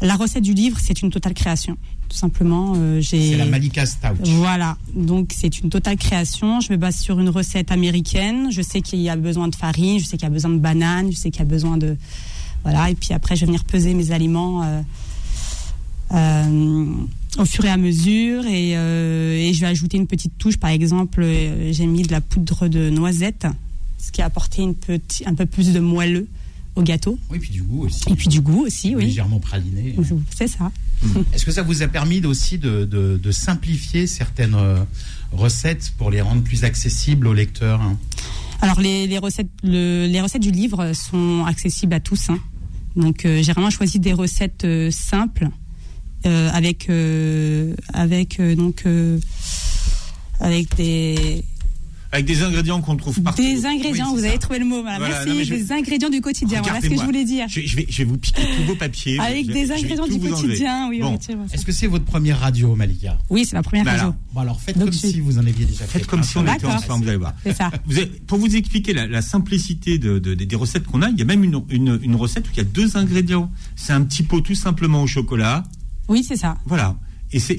[0.00, 1.76] la recette du livre, c'est une totale création,
[2.14, 2.74] tout simplement.
[2.76, 3.30] euh, j'ai.
[3.30, 4.14] C'est la Malika Stout.
[4.22, 6.60] Voilà, donc c'est une totale création.
[6.60, 8.52] Je me base sur une recette américaine.
[8.52, 10.58] Je sais qu'il y a besoin de farine, je sais qu'il y a besoin de
[10.58, 11.96] bananes, je sais qu'il y a besoin de
[12.62, 12.90] voilà.
[12.90, 14.80] Et puis après, je vais venir peser mes aliments euh,
[16.12, 16.86] euh,
[17.36, 20.56] au fur et à mesure, et, euh, et je vais ajouter une petite touche.
[20.56, 21.26] Par exemple,
[21.72, 23.48] j'ai mis de la poudre de noisette,
[23.98, 26.28] ce qui a apporté une petit, un peu plus de moelleux
[26.76, 28.02] au gâteau, Oui, puis du goût aussi.
[28.10, 29.04] et puis du goût aussi, oui.
[29.06, 29.94] Légèrement praliné.
[30.34, 30.70] C'est ça.
[31.32, 34.78] Est-ce que ça vous a permis aussi de, de- de simplifier certaines euh,
[35.32, 37.96] recettes pour les rendre plus accessibles aux lecteurs hein?
[38.60, 42.30] Alors les, les recettes, le- les recettes du livre sont accessibles à tous.
[42.30, 42.38] hein.
[42.96, 45.48] Donc euh, j'ai vraiment choisi des recettes euh, simples
[46.26, 46.88] euh, avec
[47.92, 48.84] avec donc
[50.40, 51.44] avec des
[52.14, 53.42] Avec des ingrédients qu'on trouve partout.
[53.42, 54.06] des ingrédients.
[54.10, 54.28] Oui, vous ça.
[54.28, 54.82] avez trouvé le mot.
[54.82, 55.44] Voilà, merci.
[55.44, 56.62] je- Des ingrédients du quotidien.
[56.62, 57.46] Voilà ce que je voulais dire.
[57.48, 59.18] Je, je vais, je vais vous piquer tous vos papiers.
[59.18, 60.88] Avec des ingrédients du quotidien.
[60.88, 61.18] Oui, Bon.
[61.52, 64.00] Est-ce que c'est votre première radio, Malika Oui, c'est ma première radio.
[64.00, 65.98] alors, Bon, alors faites Donc, comme si vous en aviez déjà fait.
[65.98, 67.34] Faites comme si on était ensemble, vous allez voir.
[67.42, 67.70] C'est ça.
[67.86, 71.10] Vous avez- pour vous expliquer la, la simplicité de, de- des- des recettes qu'on a,
[71.10, 73.50] il y a même une, une- une recette où il y a deux ingrédients.
[73.74, 75.64] C'est un petit pot tout simplement au chocolat.
[76.08, 76.58] Oui, c'est ça.
[76.66, 76.96] Voilà.
[77.32, 77.58] Et c'est,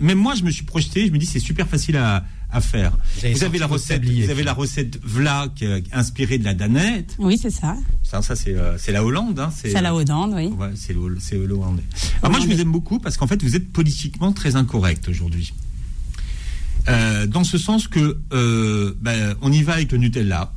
[0.00, 2.92] même moi, je me suis projeté, je me dis, c'est super facile à, à faire.
[3.16, 5.82] Vous avez Vous avez sorti la recette, tablier, vous avez la recette Vla, qui est
[5.92, 7.14] inspirée de la danette.
[7.18, 7.76] Oui, c'est ça.
[8.02, 9.38] Ça, ça c'est, euh, c'est la Hollande.
[9.40, 10.46] Hein, C'est la Hollande, oui.
[10.48, 11.82] Ouais, c'est le, c'est le hollandais.
[12.22, 15.52] Alors moi, je vous aime beaucoup parce qu'en fait, vous êtes politiquement très incorrect aujourd'hui.
[16.88, 20.52] Euh, dans ce sens que euh, ben, on y va avec le Nutella.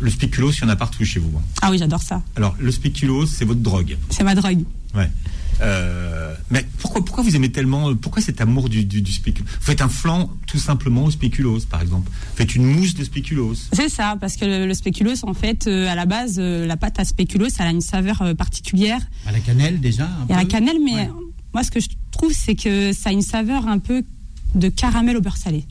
[0.00, 1.36] Le spéculoos, il y en a partout chez vous.
[1.38, 1.42] hein.
[1.62, 2.22] Ah oui, j'adore ça.
[2.36, 3.96] Alors, le spéculoos, c'est votre drogue.
[4.10, 4.64] C'est ma drogue.
[4.94, 5.10] Ouais.
[5.60, 9.46] Euh, mais pourquoi, pourquoi vous aimez tellement euh, Pourquoi cet amour du, du, du spéculoos
[9.60, 12.10] Vous faites un flan tout simplement au spéculoos, par exemple.
[12.10, 13.54] Vous faites une mousse de spéculoos.
[13.72, 16.76] C'est ça, parce que le, le spéculoos, en fait, euh, à la base, euh, la
[16.76, 19.00] pâte à spéculoos, elle a une saveur euh, particulière.
[19.26, 21.10] À la cannelle déjà un Il y a la cannelle, mais Ouais.
[21.52, 24.02] moi, ce que je trouve, c'est que ça a une saveur un peu
[24.54, 25.64] de caramel au beurre salé.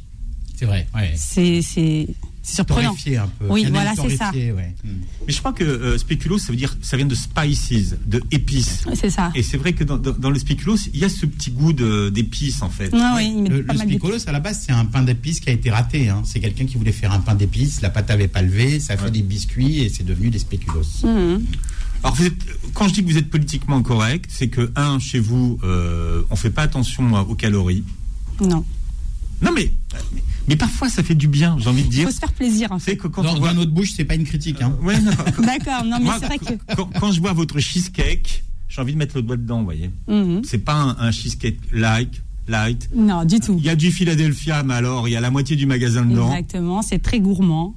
[0.55, 1.13] C'est vrai, ouais.
[1.15, 2.07] C'est
[2.43, 2.89] c'est surprenant.
[2.89, 3.45] Torréfié un peu.
[3.49, 4.29] Oui, voilà, c'est ça.
[4.31, 4.75] ouais.
[4.83, 4.89] Hmm.
[5.25, 8.83] Mais je crois que euh, spéculoos, ça veut dire, ça vient de spices, de épices.
[8.93, 9.31] C'est ça.
[9.33, 11.73] Et c'est vrai que dans, dans, dans le spéculoos, il y a ce petit goût
[11.73, 12.89] de- d'épices en fait.
[12.93, 15.39] Ah oui, il met Le, pas le spicolos, à la base, c'est un pain d'épices
[15.39, 16.09] qui a été raté.
[16.09, 16.21] hein.
[16.25, 18.97] C'est quelqu'un qui voulait faire un pain d'épices, la pâte avait pas levé, ça a
[18.97, 19.11] fait Ouais.
[19.11, 20.83] des biscuits et c'est devenu des spéculos.
[21.03, 21.43] Mhm.
[22.03, 22.33] Alors vous êtes,
[22.73, 26.35] quand je dis que vous êtes politiquement correct, c'est que un chez vous, euh, on
[26.35, 27.85] fait pas attention aux calories.
[28.41, 28.65] Non.
[29.41, 29.71] Non mais,
[30.13, 31.55] mais, mais parfois ça fait du bien.
[31.59, 32.07] J'ai envie de Il dire.
[32.07, 32.97] faut se faire plaisir, en C'est fait.
[32.97, 33.49] que quand Dans, on voit.
[33.49, 34.61] dans notre bouche, c'est pas une critique.
[34.61, 34.75] Hein.
[34.81, 35.25] Ouais, d'accord.
[35.45, 36.75] D'accord, non, mais c'est vrai que.
[36.75, 39.89] quand, quand je vois votre cheesecake, j'ai envie de mettre le doigt dedans, vous voyez.
[40.07, 40.41] Mhm.
[40.43, 42.89] C'est pas un, un cheesecake like, light.
[42.95, 43.55] Non, du tout.
[43.59, 46.27] Il y a du Philadelphia, mais alors il y a la moitié du magasin dedans.
[46.33, 47.75] Exactement, c'est très gourmand.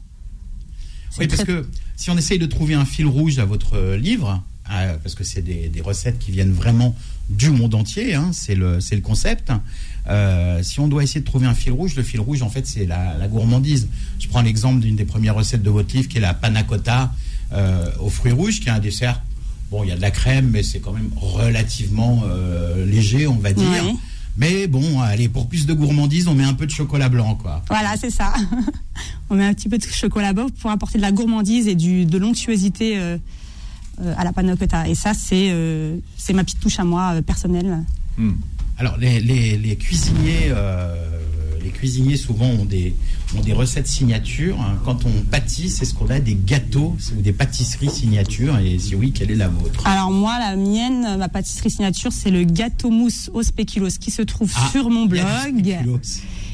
[1.18, 3.96] Oui, parce très- que si on essaye de trouver un fil rouge à votre euh,
[3.96, 6.94] livre, euh, parce que c'est des, des recettes qui viennent vraiment
[7.30, 9.50] du monde entier, hein, c'est le, c'est le concept.
[10.08, 12.66] Euh, si on doit essayer de trouver un fil rouge, le fil rouge, en fait,
[12.66, 13.88] c'est la, la gourmandise.
[14.18, 17.12] Je prends l'exemple d'une des premières recettes de votre livre, qui est la panna cotta
[17.52, 19.22] euh, aux fruits rouges, qui est un dessert.
[19.70, 23.36] Bon, il y a de la crème, mais c'est quand même relativement euh, léger, on
[23.36, 23.84] va dire.
[24.36, 27.62] Mais bon, allez, pour plus de gourmandise, on met un peu de chocolat blanc, quoi.
[27.68, 28.34] Voilà, c'est ça.
[29.30, 32.04] On met un petit peu de chocolat bas pour apporter de la gourmandise et du,
[32.04, 33.16] de l'onctuosité euh,
[34.02, 34.86] euh, à la panna cotta.
[34.88, 37.82] Et ça, c'est euh, c'est ma petite touche à moi euh, personnelle.
[38.18, 38.32] Hmm.
[38.78, 40.94] Alors, les, les, les cuisiniers, euh,
[41.64, 42.94] les cuisiniers souvent ont des,
[43.36, 44.60] ont des recettes signatures.
[44.60, 44.78] hein.
[44.84, 49.12] Quand on pâtisse, est-ce qu'on a des gâteaux ou des pâtisseries signatures Et si oui,
[49.12, 49.86] quelle est la vôtre?
[49.86, 54.22] Alors moi, la mienne, ma pâtisserie signature, c'est le gâteau mousse au spéculoos qui se
[54.22, 55.22] trouve Ah, sur mon blog.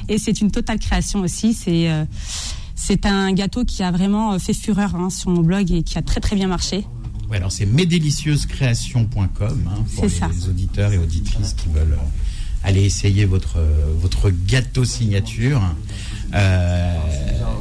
[0.08, 1.54] Et c'est une totale création aussi.
[1.54, 2.04] C'est euh,
[2.74, 5.98] c'est un gâteau qui a vraiment euh, fait fureur hein, sur mon blog et qui
[5.98, 6.84] a très très bien marché.
[7.36, 10.28] Alors c'est mesdélicieuses-créations.com hein, pour les, ça.
[10.48, 13.58] auditeurs et auditrices qui veulent euh, allez essayer votre
[13.98, 15.60] votre gâteau signature.
[16.34, 16.96] Euh,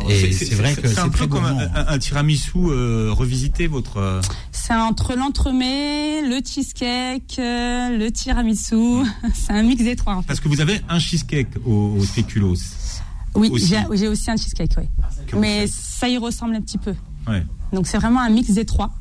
[0.09, 3.97] et c'est vrai que c'est un peu comme un, tiramisu euh, revisité, votre.
[3.97, 9.03] euh, C'est entre l'entremet, le cheesecake, euh, le tiramisu.
[9.33, 10.15] C'est un mix des trois.
[10.15, 10.27] En fait.
[10.27, 12.55] Parce que vous avez un cheesecake au, au spéculoos.
[13.35, 13.51] Oui,
[13.93, 14.85] j'ai aussi un cheesecake, oui.
[15.37, 16.93] Mais ça y ressemble un petit peu.
[17.27, 17.43] Ouais.
[17.73, 18.91] Donc c'est vraiment un mix des trois.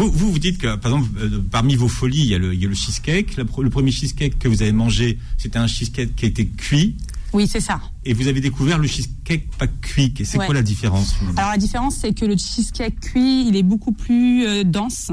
[0.00, 2.54] Vous, vous, vous dites que, par exemple, euh, parmi vos folies, il y a le,
[2.54, 3.36] il y a le cheesecake.
[3.36, 6.96] Le premier cheesecake que vous avez mangé, c'était un cheesecake qui a été cuit.
[7.34, 7.82] Oui, c'est ça.
[8.06, 10.14] Et vous avez découvert le cheesecake pas cuit.
[10.24, 10.46] C'est Ouais.
[10.46, 14.46] quoi la différence Alors la différence, c'est que le cheesecake cuit, il est beaucoup plus
[14.46, 15.10] euh, dense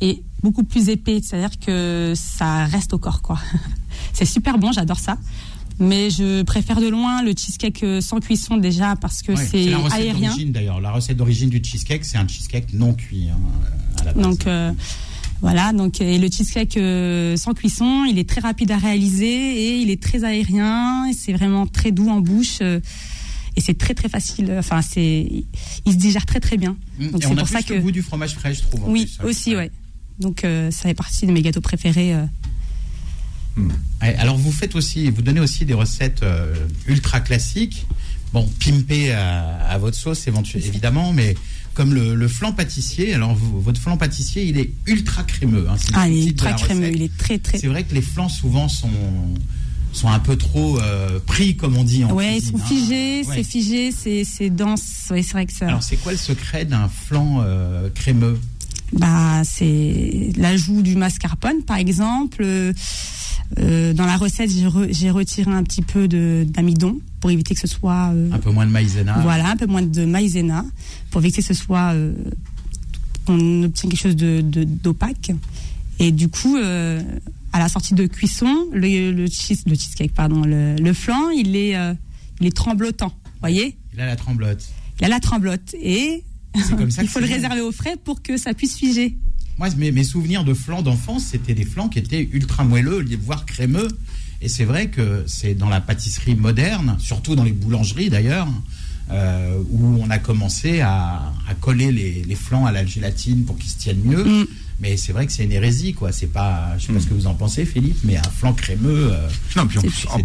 [0.00, 1.20] et beaucoup plus épais.
[1.22, 3.38] C'est-à-dire que ça reste au corps, quoi.
[4.12, 5.16] c'est super bon, j'adore ça.
[5.80, 9.66] Mais je préfère de loin le cheesecake euh, sans cuisson déjà parce que Ouais, c'est
[9.66, 10.28] la recette aérien.
[10.30, 10.80] d'origine d'ailleurs.
[10.80, 13.38] La recette d'origine du cheesecake, c'est un cheesecake non cuit hein,
[14.00, 14.22] à la base.
[14.24, 14.72] Donc euh,
[15.40, 19.76] voilà, donc et le cheesecake euh, sans cuisson, il est très rapide à réaliser et
[19.80, 21.08] il est très aérien.
[21.16, 22.80] C'est vraiment très doux en bouche euh,
[23.54, 24.52] et c'est très très facile.
[24.58, 25.44] Enfin, c'est,
[25.86, 26.76] il se digère très très bien.
[26.98, 27.10] Mm.
[27.10, 28.82] Donc c'est pour ça le que goût du fromage frais, je trouve.
[28.88, 29.70] oui, plus, aussi ouais.
[30.18, 32.16] Donc ça fait partie de mes gâteaux préférés.
[34.02, 36.54] Ouais, alors vous faites aussi, vous donnez aussi des recettes euh,
[36.86, 37.86] ultra classiques.
[38.32, 41.34] Bon, pimpées à, à votre sauce éventuellement, évidemment, mais
[41.72, 43.14] comme le, le flan pâtissier.
[43.14, 45.66] Alors vous- votre flan pâtissier, il est ultra crémeux.
[45.70, 46.94] hein, Ah, il est la crémeux, recette.
[46.96, 47.58] il est très très.
[47.58, 48.90] C'est vrai que les flans souvent sont
[49.94, 52.66] sont un peu trop euh, pris, comme on dit en Ouais, ils cuisine, sont hein.
[52.68, 53.34] figés, Ouais.
[53.36, 54.82] c'est figé, c'est c'est dense.
[55.10, 55.66] Ouais, c'est vrai que ça.
[55.66, 58.38] Alors c'est quoi le secret d'un flan euh, crémeux?
[58.92, 62.44] Bah, c'est l'ajout du mascarpone, par exemple.
[63.58, 67.54] Euh, dans la recette, j'ai re- j'ai retiré un petit peu de- d'amidon pour éviter
[67.54, 68.10] que ce soit.
[68.12, 69.18] euh, Un peu moins de maïzena.
[69.22, 70.64] Voilà, un peu moins de maïzena
[71.10, 71.92] pour éviter que ce soit.
[71.94, 72.12] euh,
[73.24, 75.32] qu'on obtienne quelque chose de de- d'opaque.
[75.98, 77.02] Et du coup, euh,
[77.52, 81.56] à la sortie de cuisson, le, le, cheese- le cheesecake, pardon, le, le flan, il
[81.56, 81.74] est,
[82.40, 83.12] il est tremblotant.
[83.40, 83.76] Voyez?
[83.94, 84.64] Il a la tremblote.
[85.00, 85.74] Il a la tremblote.
[85.80, 86.22] Et
[86.54, 89.16] C'est comme ça il faut le réserver au frais pour que ça puisse figer.
[89.58, 93.44] Moi, mes, mes souvenirs de flan d'enfance, c'était des flans qui étaient ultra moelleux, voire
[93.46, 93.88] crémeux.
[94.40, 98.46] Et c'est vrai que c'est dans la pâtisserie moderne, surtout dans les boulangeries d'ailleurs,
[99.10, 103.56] euh, où on a commencé à, à coller les, les flans à la gélatine pour
[103.58, 104.22] qu'ils se tiennent mieux.
[104.24, 104.46] Mm.
[104.80, 106.12] Mais c'est vrai que c'est une hérésie, quoi.
[106.12, 109.10] C'est pas, je sais pas ce que vous en pensez, Philippe, mais un flan crémeux.
[109.12, 110.16] euh, Non, puis en, plus- en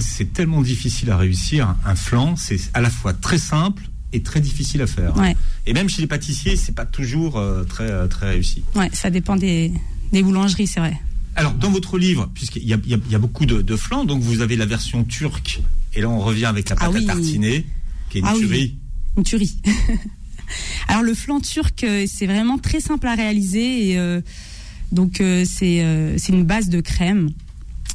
[0.00, 1.74] c'est plus, tellement difficile à réussir.
[1.86, 5.16] Un flan, c'est à la fois très simple et très difficile à faire.
[5.16, 5.36] Ouais.
[5.66, 8.62] Et même chez les pâtissiers, c'est pas toujours euh, très euh, très réussi.
[8.74, 9.72] Ouais, ça dépend des,
[10.12, 10.96] des boulangeries, c'est vrai.
[11.34, 14.40] Alors, dans votre livre, puisqu'il y y y a beaucoup de, de flans, donc vous
[14.42, 15.62] avez la version turque,
[15.94, 17.04] et là on revient avec la Ah pâte oui.
[17.04, 17.64] à tartiner,
[18.10, 18.40] qui est une Ah oui.
[18.40, 18.78] tuerie.
[19.16, 19.56] Une tuerie.
[20.88, 23.90] Alors le flan turc, euh, c'est vraiment très simple à réaliser.
[23.90, 24.20] Et, euh,
[24.90, 27.30] donc euh, c'est euh, une base de crème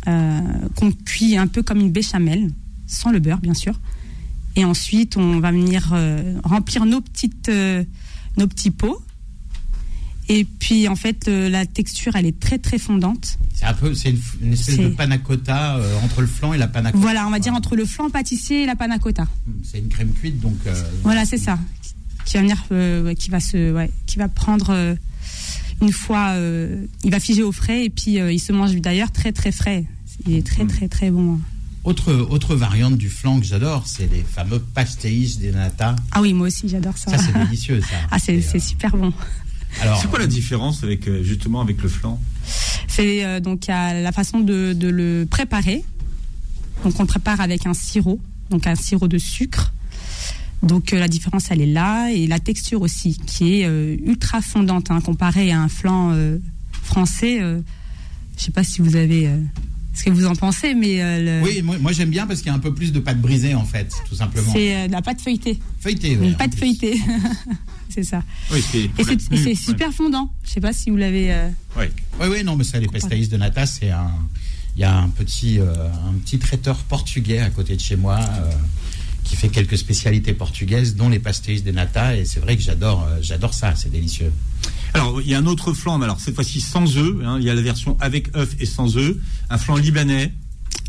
[0.05, 2.49] qu'on cuit un peu comme une béchamel,
[2.87, 3.73] sans le beurre bien sûr.
[4.57, 7.83] Et ensuite on va venir euh, remplir nos petites euh,
[8.37, 9.01] nos petits pots.
[10.29, 13.37] Et puis en fait euh, la texture elle est très très fondante.
[13.53, 16.57] c'est un peu, c'est une, une espèce de panna cotta euh, entre le flan et
[16.57, 17.01] la panna cotta.
[17.01, 19.25] Voilà, on va dire entre le flan pâtissier et la panna cotta.
[19.63, 20.57] C'est une crème cuite, donc.
[20.65, 21.57] euh, Voilà, c'est ça.
[22.25, 22.61] Qui va venir,
[23.17, 24.75] qui va se, ouais, qui va prendre
[25.81, 26.35] une fois,
[27.05, 29.85] il va figer au frais et puis il se mange d'ailleurs très très frais.
[30.25, 31.39] Il est très très très bon.
[31.87, 35.95] Autre, autre variante du flan que j'adore, c'est les fameux pastéis de nata.
[36.11, 37.11] Ah oui, moi aussi j'adore ça.
[37.11, 37.95] Ça, c'est délicieux, ça.
[38.11, 39.13] ah c'est euh, super bon.
[39.81, 42.19] Alors, C'est quoi la différence avec euh, justement avec le flan?
[42.89, 45.81] C'est euh, donc à la façon de, de le préparer.
[46.83, 48.19] Donc on le prépare avec un sirop,
[48.49, 49.71] donc un sirop de sucre.
[50.63, 54.41] Donc euh, la différence elle est là et la texture aussi qui est euh, ultra
[54.41, 56.37] fondante hein, comparée à un flan euh,
[56.83, 57.41] français.
[57.41, 57.61] euh,
[58.37, 59.37] je sais pas si vous avez euh,
[59.97, 62.47] ce que vous en pensez, mais euh, le- Oui, moi, moi, j'aime bien parce qu'il
[62.47, 64.51] y a un peu plus de pâte brisée en fait, tout simplement.
[64.53, 66.15] c'est euh, de la pâte feuilletée, Feuilleté.
[66.17, 66.99] ouais, une pâte feuilletée.
[67.89, 68.21] c'est ça.
[68.51, 70.31] Oui, c'est Et c'est super fondant.
[70.43, 71.33] Je sais pas si vous l'avez.
[71.33, 71.91] euh, Ouais.
[72.21, 74.11] Oui, oui, non, mais ça, les pastéis de nata, c'est un.
[74.75, 78.19] Il y a un petit, un petit traiteur portugais à côté de chez moi
[79.27, 82.15] qui fait quelques spécialités portugaises, dont les pastéis de nata.
[82.15, 84.31] Et c'est vrai que j'adore, euh, j'adore ça, c'est délicieux.
[84.93, 87.17] Alors, il y a un autre flan, mais alors cette fois-ci sans œufs.
[87.25, 89.15] hein, il y a la version avec œufs et sans œufs.
[89.49, 90.31] Un flan libanais.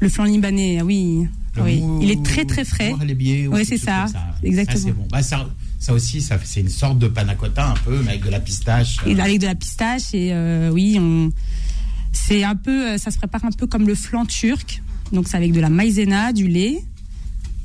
[0.01, 1.27] Le flan libanais, ah oui.
[1.61, 1.81] Oui.
[1.81, 2.91] mou- Il est très très frais.
[2.91, 4.07] mouralebier ou Ouais, quelque c'est ça,
[4.45, 4.79] exactement.
[4.79, 5.07] Ça, c'est bon.
[5.11, 5.49] Bah, ça,
[5.81, 8.39] ça aussi, ça, c'est une sorte de panna cotta un peu, mais avec de la
[8.39, 8.99] pistache.
[9.07, 11.33] Et euh, avec de la pistache et euh, oui, on
[12.13, 14.81] c'est un peu euh, ça se prépare un peu comme le flan turc.
[15.13, 16.85] Donc c'est avec de la maïzena, du lait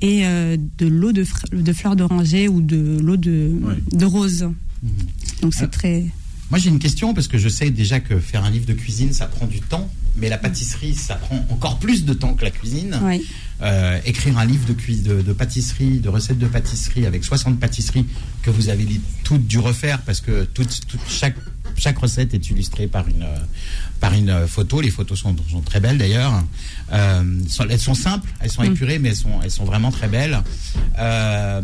[0.03, 3.75] et euh, de l'eau de, de fleurs d'oranger ou de l'eau de, Ouais.
[3.91, 4.47] de rose.
[5.41, 6.05] Donc c'est très
[6.51, 9.13] Moi, j'ai une question parce que je sais déjà que faire un livre de cuisine,
[9.13, 9.89] ça prend du temps.
[10.17, 12.99] mais la pâtisserie, ça prend encore plus de temps que la cuisine.
[13.03, 13.25] Oui.
[13.63, 17.59] Euh, écrire un livre de, cui- de, de pâtisserie, de recettes de pâtisserie avec 60
[17.59, 18.05] pâtisseries
[18.43, 18.85] que vous avez
[19.23, 21.35] toutes dû refaire parce que toutes, toutes- chaque,
[21.75, 23.37] chaque recette est illustrée par une, euh,
[23.99, 24.81] par une euh, photo.
[24.81, 26.43] Les photos sont, sont très belles d'ailleurs.
[26.91, 27.23] Euh,
[27.69, 28.71] elles sont simples, elles sont Mm.
[28.73, 30.39] épurées, mais elles sont, elles sont vraiment très belles.
[30.99, 31.61] Euh,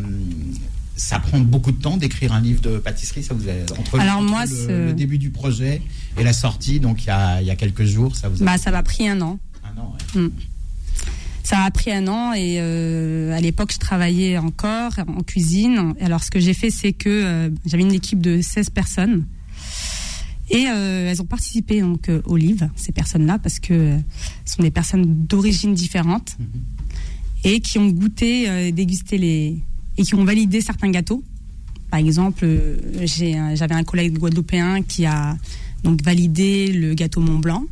[0.96, 3.24] ça prend beaucoup de temps d'écrire un livre de pâtisserie.
[3.24, 5.82] Ça vous a, entre, Alors entre moi, le, c'est- le début du projet
[6.18, 8.46] et la sortie, donc il y a, il y a quelques jours, ça vous a
[8.46, 9.40] Bah, ça m'a pris un an.
[9.64, 10.30] un an, ouais.
[11.44, 15.94] Ça m'a pris un an et euh, à l'époque, je travaillais encore en cuisine.
[16.02, 19.26] Alors, ce que j'ai fait, c'est que euh, j'avais une équipe de 16 personnes.
[20.50, 23.98] Et euh, elles ont participé donc euh, au livre, ces personnes-là, parce que euh,
[24.46, 26.38] ce sont des personnes d'origine différente
[27.44, 29.58] et qui ont goûté, dégusté les
[29.98, 31.24] et qui ont validé certains gâteaux.
[31.90, 32.46] Par exemple,
[33.04, 35.38] j'avais un collègue guadeloupéen qui a
[35.84, 37.64] donc validé le gâteau Mont Blanc,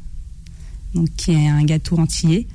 [0.93, 2.47] donc qui est un gâteau antillais.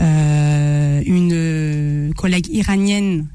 [0.00, 3.26] Euh, une collègue iranienne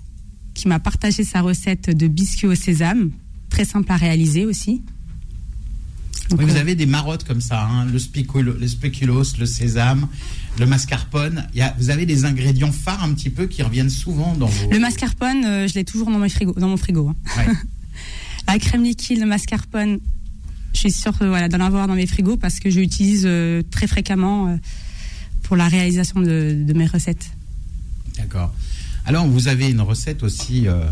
[0.54, 3.12] qui m'a partagé sa recette de biscuits au sésame,
[3.50, 4.82] très simple à réaliser aussi.
[6.32, 10.08] Oui, vous euh, avez des marottes comme ça, hein, le, spéculo- le spéculoos, le sésame,
[10.58, 11.46] le mascarpone.
[11.54, 14.48] Il y a, vous avez des ingrédients phares un petit peu qui reviennent souvent dans
[14.48, 14.72] vos.
[14.72, 17.10] Le mascarpone, euh, je l'ai toujours dans, mon frigo, dans mon frigo.
[17.10, 17.16] hein.
[17.38, 17.54] Ouais.
[18.48, 20.00] La crème liquide, le mascarpone,
[20.74, 23.62] je suis sûre euh, voilà, d'en avoir dans mes frigos parce que je l'utilise euh,
[23.72, 24.58] très fréquemment
[25.44, 27.26] pour la réalisation de, de mes recettes.
[28.18, 28.54] D'accord.
[29.06, 30.86] Alors, vous avez une recette aussi euh,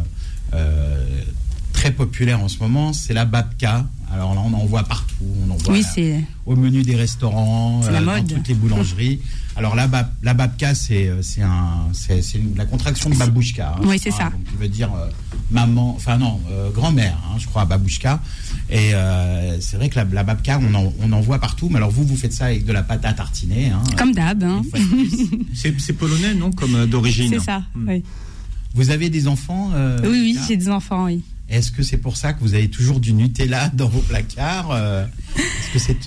[1.81, 3.87] très populaire en ce moment, c'est la babka.
[4.13, 5.25] Alors là, on en voit partout.
[5.47, 8.27] On en voit Oui, là, c'est au menu des restaurants, euh, dans mode.
[8.35, 9.19] toutes les boulangeries.
[9.55, 13.15] Alors la, bab- la babka, c'est euh, c'est un, c'est c'est une- la contraction de
[13.15, 13.77] babouchka.
[13.77, 14.25] hein, Oui, c'est ça.
[14.25, 15.07] Donc, qui veut dire euh,
[15.49, 18.19] maman, enfin non, euh, grand-mère, hein, je crois, babouchka.
[18.69, 21.67] Et euh, c'est vrai que la, la babka, on en, on en voit partout.
[21.69, 23.69] Mais alors vous, vous faites ça avec de la pâte à tartiner.
[23.71, 24.43] Hein, comme d'hab.
[24.43, 24.61] hein.
[25.55, 27.29] C'est polonais, non Comme d'origine.
[27.33, 27.63] C'est ça.
[27.87, 28.03] Oui,
[28.75, 31.21] Vous avez des enfants euh, oui, oui, j'ai des enfants, oui.
[31.51, 35.05] Est-ce que c'est pour ça que vous avez toujours du Nutella dans vos placards euh,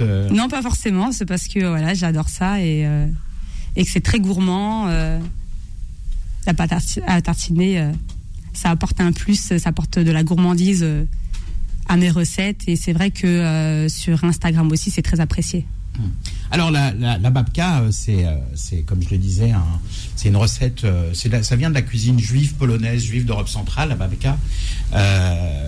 [0.00, 1.12] euh, Non, pas forcément.
[1.12, 3.06] C'est parce que voilà, j'adore ça et, euh,
[3.76, 4.86] et que c'est très gourmand.
[6.46, 6.72] la pâte
[7.06, 7.92] à tartiner,
[8.52, 10.86] ça apporte un plus, ça apporte de la gourmandise
[11.88, 12.62] à mes recettes.
[12.66, 15.66] Et c'est vrai que sur Instagram aussi, c'est très apprécié.
[16.50, 19.52] Alors la, babka, euh, c'est euh, c'est comme je le disais,
[20.16, 20.84] c'est une recette.
[20.84, 24.38] euh, ça vient de la cuisine juive polonaise, juive d'Europe centrale, la babka.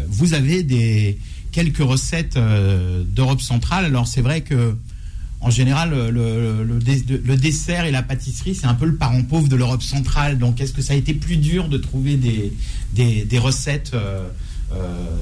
[0.08, 1.18] Vous avez des
[1.52, 3.84] quelques recettes d'Europe centrale.
[3.84, 4.76] Alors c'est vrai que
[5.40, 9.82] en général, le, dessert et la pâtisserie, c'est un peu le parent pauvre de l'Europe
[9.82, 10.38] centrale.
[10.38, 13.94] Donc, est-ce que ça a été plus dur de trouver des, recettes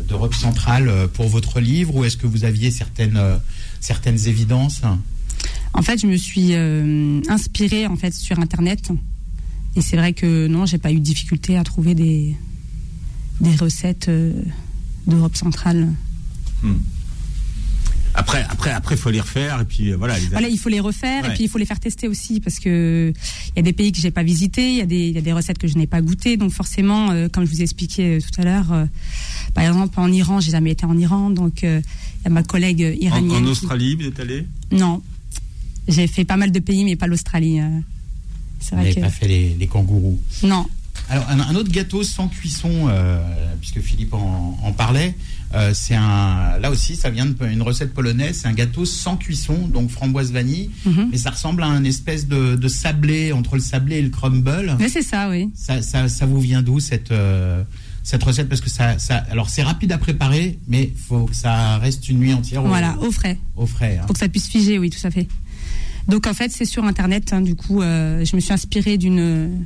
[0.09, 1.97] d'Europe centrale pour votre livre?
[1.97, 3.21] Ou est-ce que vous aviez certaines,
[3.85, 4.81] certaines évidences
[5.75, 8.91] En fait, je me suis euh, inspirée en fait sur Internet.
[9.77, 12.35] Et c'est vrai que non, j'ai pas eu de difficulté à trouver des,
[13.41, 14.33] des recettes euh,
[15.07, 15.93] d'Europe centrale.
[18.17, 20.19] Après, après, après, faut les refaire et puis euh, voilà.
[20.19, 21.31] Les Voilà, il faut les refaire Ouais.
[21.31, 23.13] et puis il faut les faire tester aussi parce que
[23.49, 25.19] il y a des pays que j'ai pas visités, il y a des il y
[25.19, 27.65] a des recettes que je n'ai pas goûtées, donc forcément, euh, comme je vous ai
[27.65, 28.85] expliqué euh, tout à l'heure, euh,
[29.53, 31.81] par exemple en Iran, j'ai jamais été en Iran, donc euh,
[32.21, 33.33] il y a ma collègue en, iranienne.
[33.33, 35.03] en qui- Australie, vous êtes allé Non,
[35.89, 37.61] j'ai fait pas mal de pays, mais pas l'Australie.
[37.61, 37.69] euh.
[38.61, 40.19] C'est Vous vrai que pas fait les, les kangourous?
[40.43, 40.67] non.
[41.11, 43.21] Alors, un, un autre gâteau sans cuisson, euh,
[43.61, 45.15] puisque Philippe en, en parlait,
[45.55, 46.59] euh, c'est un.
[46.61, 48.41] Là aussi, ça vient d'une recette polonaise.
[48.43, 51.09] C'est un gâteau sans cuisson, donc framboise vanille, Mhm.
[51.13, 54.77] mais ça ressemble à un espèce de, de sablé entre le sablé et le crumble.
[54.79, 55.51] Mais c'est ça, oui.
[55.55, 57.63] Ça, ça, ça vous vient d'où cette euh,
[58.03, 58.49] cette recette?
[58.49, 62.19] Parce que ça, ça alors c'est rapide à préparer, mais faut que ça reste une
[62.19, 63.39] nuit entière Voilà, au frais.
[63.57, 63.99] au frais.
[64.01, 64.05] hein.
[64.07, 65.27] pour que ça puisse figer, oui, tout à fait.
[66.09, 67.33] Donc en fait, c'est sur internet.
[67.33, 69.65] hein, du coup, euh, je me suis inspirée d'une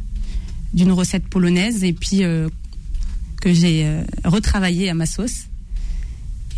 [0.75, 2.49] d'une recette polonaise et puis euh,
[3.41, 5.45] que j'ai euh, retravaillé à ma sauce.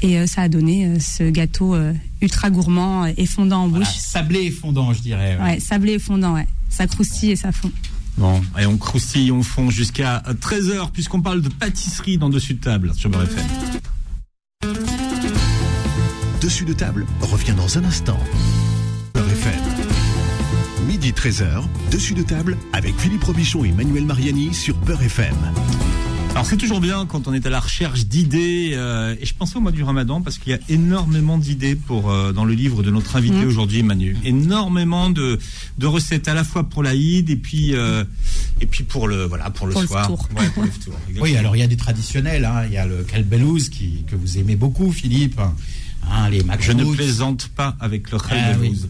[0.02, 3.84] Et euh, ça a donné euh, ce gâteau euh, ultra gourmand et fondant en Voilà,
[3.84, 3.94] bouche.
[3.98, 5.36] sablé et fondant, je dirais.
[5.38, 5.44] ouais.
[5.54, 6.46] Ouais, sablé et fondant, ouais.
[6.70, 7.70] Ça croustille et ça fond.
[8.16, 12.60] Bon, et on croustille, on fond jusqu'à 13h, puisqu'on parle de pâtisserie dans Dessus de
[12.60, 13.46] table sur Beurre FM.
[16.40, 18.18] Dessus de table revient dans un instant.
[19.14, 19.60] Beurre FM.
[20.86, 25.34] Midi 13h, dessus de table avec Philippe Robichon et Manuel Mariani sur Beurre FM.
[26.30, 29.56] Alors c'est toujours bien quand on est à la recherche d'idées, euh, et je pensais
[29.56, 32.82] au mois du ramadan parce qu'il y a énormément d'idées pour euh, dans le livre
[32.82, 33.48] de notre invité Mhm.
[33.48, 34.16] aujourd'hui, Manu.
[34.24, 35.38] Énormément de,
[35.78, 38.04] de recettes à la fois pour l'Aïd et puis euh,
[38.60, 40.10] et puis pour le voilà pour le Pour soir.
[40.38, 40.70] Ouais, pour le
[41.20, 42.44] Oui, alors il y a des traditionnels.
[42.44, 42.64] hein.
[42.68, 45.40] Il y a le kalbelouz qui que vous aimez beaucoup, Philippe.
[46.08, 48.80] Hein, les Je ne plaisante pas avec le Ah oui.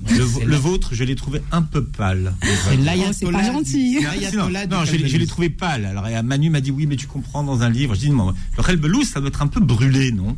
[0.45, 2.35] Le, vôtre, je l'ai trouvé un peu pâle.
[2.43, 3.09] C'est l'ayatollah.
[3.11, 3.99] Oh, c'est pas gentil.
[3.99, 5.29] du- Non, non, je, l'ai- je l'ai Khalbelouz.
[5.29, 5.85] trouvé pâle.
[5.87, 7.95] Alors, et Manu m'a dit oui, mais tu comprends dans un livre.
[7.95, 10.37] Je dis non, le Khalbelouz, ça doit être un peu brûlé, non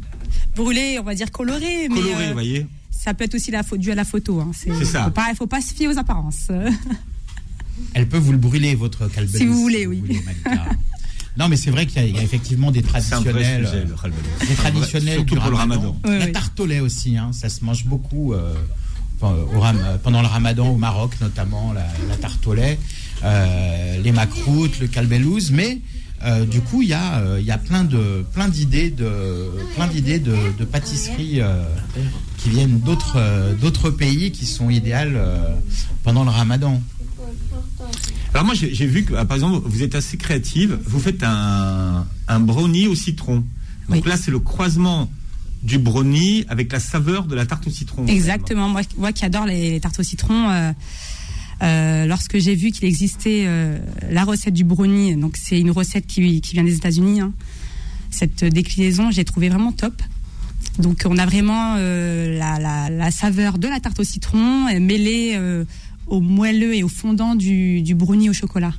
[0.57, 3.65] Brûlé, on va dire coloré, mais Coloré, euh, vous voyez ça peut être aussi la
[3.65, 4.41] faute due à la photo.
[4.41, 4.53] Hein.
[4.55, 5.05] C'est ça.
[5.05, 6.49] Faut pas, faut pas se fier aux apparences.
[7.95, 9.39] Elle peut vous le brûler, votre Khalbelouz.
[9.39, 10.03] Si vous voulez, oui.
[11.39, 13.33] Non, mais c'est vrai qu'il y, a- il y a effectivement des C'est un vrai
[13.33, 13.67] traditionnels.
[13.67, 14.09] sujet, euh,
[14.41, 15.97] le des traditionnels Surtout du pour le ramadan.
[16.05, 18.55] la tarte au lait aussi, hein, ça se mange beaucoup euh,
[19.21, 22.79] enfin, au ram- pendant le ramadan au Maroc notamment, la, la tarte au lait,
[23.25, 25.79] euh, les macroutes, le kalbelouz, mais
[26.25, 29.51] euh, du coup il y a, euh, il y a plein de plein d'idées de
[29.75, 31.65] plein d'idées de, de pâtisseries euh,
[32.39, 35.55] qui viennent d'autres euh, d'autres pays qui sont idéales euh,
[36.05, 36.81] pendant le ramadan.
[38.35, 40.79] Alors moi, j'ai vu que, ah, par exemple, vous êtes assez créative.
[40.87, 43.45] Vous faites un, un brownie au citron.
[43.89, 44.11] Donc Oui.
[44.11, 45.11] là, c'est le croisement
[45.63, 48.07] du brownie avec la saveur de la tarte au citron.
[48.07, 48.69] Exactement.
[48.69, 50.73] Moi, moi qui adore les, les tartes au citron, euh,
[51.63, 53.79] euh, lorsque j'ai vu qu'il existait euh,
[54.11, 57.33] la recette du brownie, donc c'est une recette qui, qui vient des États-Unis, hein,
[58.11, 59.95] cette déclinaison, j'ai trouvé vraiment top.
[60.79, 65.39] Donc on a vraiment euh, la, la, la saveur de la tarte au citron mêlée
[66.07, 68.75] au moelleux et au fondant du, du brownie au chocolat.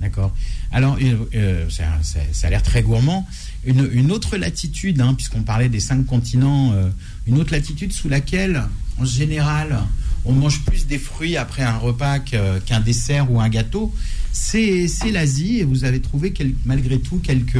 [0.00, 0.32] D'accord.
[0.70, 3.26] Alors, euh, euh, ça, ça- ça a l'air très gourmand.
[3.64, 6.88] Une, une autre latitude, hein, puisqu'on parlait des cinq continents, euh,
[7.26, 8.62] une autre latitude sous laquelle,
[8.98, 9.80] en général,
[10.24, 13.92] on mange plus des fruits après un repas qu'un dessert ou un gâteau,
[14.32, 15.58] c'est c'est l'Asie.
[15.58, 17.58] Et vous avez trouvé quel- malgré tout quelques,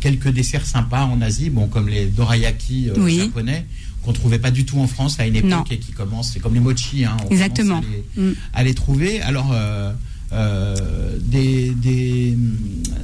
[0.00, 3.18] quelques desserts sympas en Asie, bon, comme les dorayaki euh, Oui.
[3.18, 3.66] japonais,
[4.08, 5.64] qu'on trouvait pas du tout en France à une époque Non.
[5.70, 7.80] et qui commencent, c'est comme les mochi, hein, on Exactement.
[7.82, 8.34] commence à les- Mm.
[8.54, 9.20] à les trouver.
[9.20, 9.92] Alors, euh,
[10.32, 12.94] euh, des, des euh,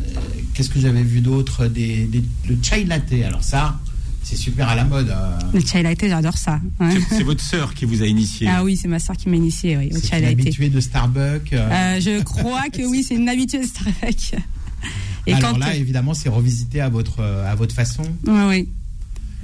[0.54, 1.66] qu'est-ce que j'avais vu d'autre?
[1.66, 3.12] Des, des- le chai latte.
[3.22, 3.78] Alors ça,
[4.22, 5.10] c'est super à la mode.
[5.10, 5.38] euh.
[5.52, 6.58] Le chai latte, j'adore ça.
[7.10, 8.48] C'est- votre sœur qui vous a initié.
[8.50, 10.32] Ah oui, c'est ma soeur qui m'a initié oui, au chai latte.
[10.32, 11.52] habituée de Starbucks.
[11.52, 11.68] euh.
[11.70, 14.36] Euh, je crois que oui, c'est une habitude de Starbucks.
[15.26, 18.04] Et Alors quand là, évidemment, c'est revisité à votre à votre façon.
[18.26, 18.68] Oui, oui.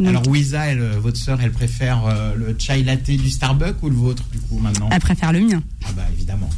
[0.01, 3.83] Donc, Alors Wiza, elle, euh, votre sœur, elle préfère euh, le chai latte du Starbucks
[3.83, 4.89] ou le vôtre du coup maintenant?
[4.91, 5.63] Elle préfère le mien.
[5.85, 6.51] Ah bah évidemment.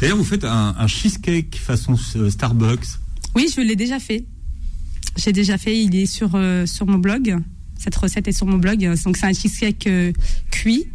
[0.00, 2.86] D'ailleurs, vous faites un, un cheesecake façon euh, Starbucks.
[3.34, 4.24] Oui, je l'ai déjà fait.
[5.16, 7.36] J'ai déjà fait, il est sur, euh, sur mon blog.
[7.78, 8.80] Cette recette est sur mon blog.
[9.04, 10.12] Donc c'est un cheesecake euh,
[10.50, 10.86] cuit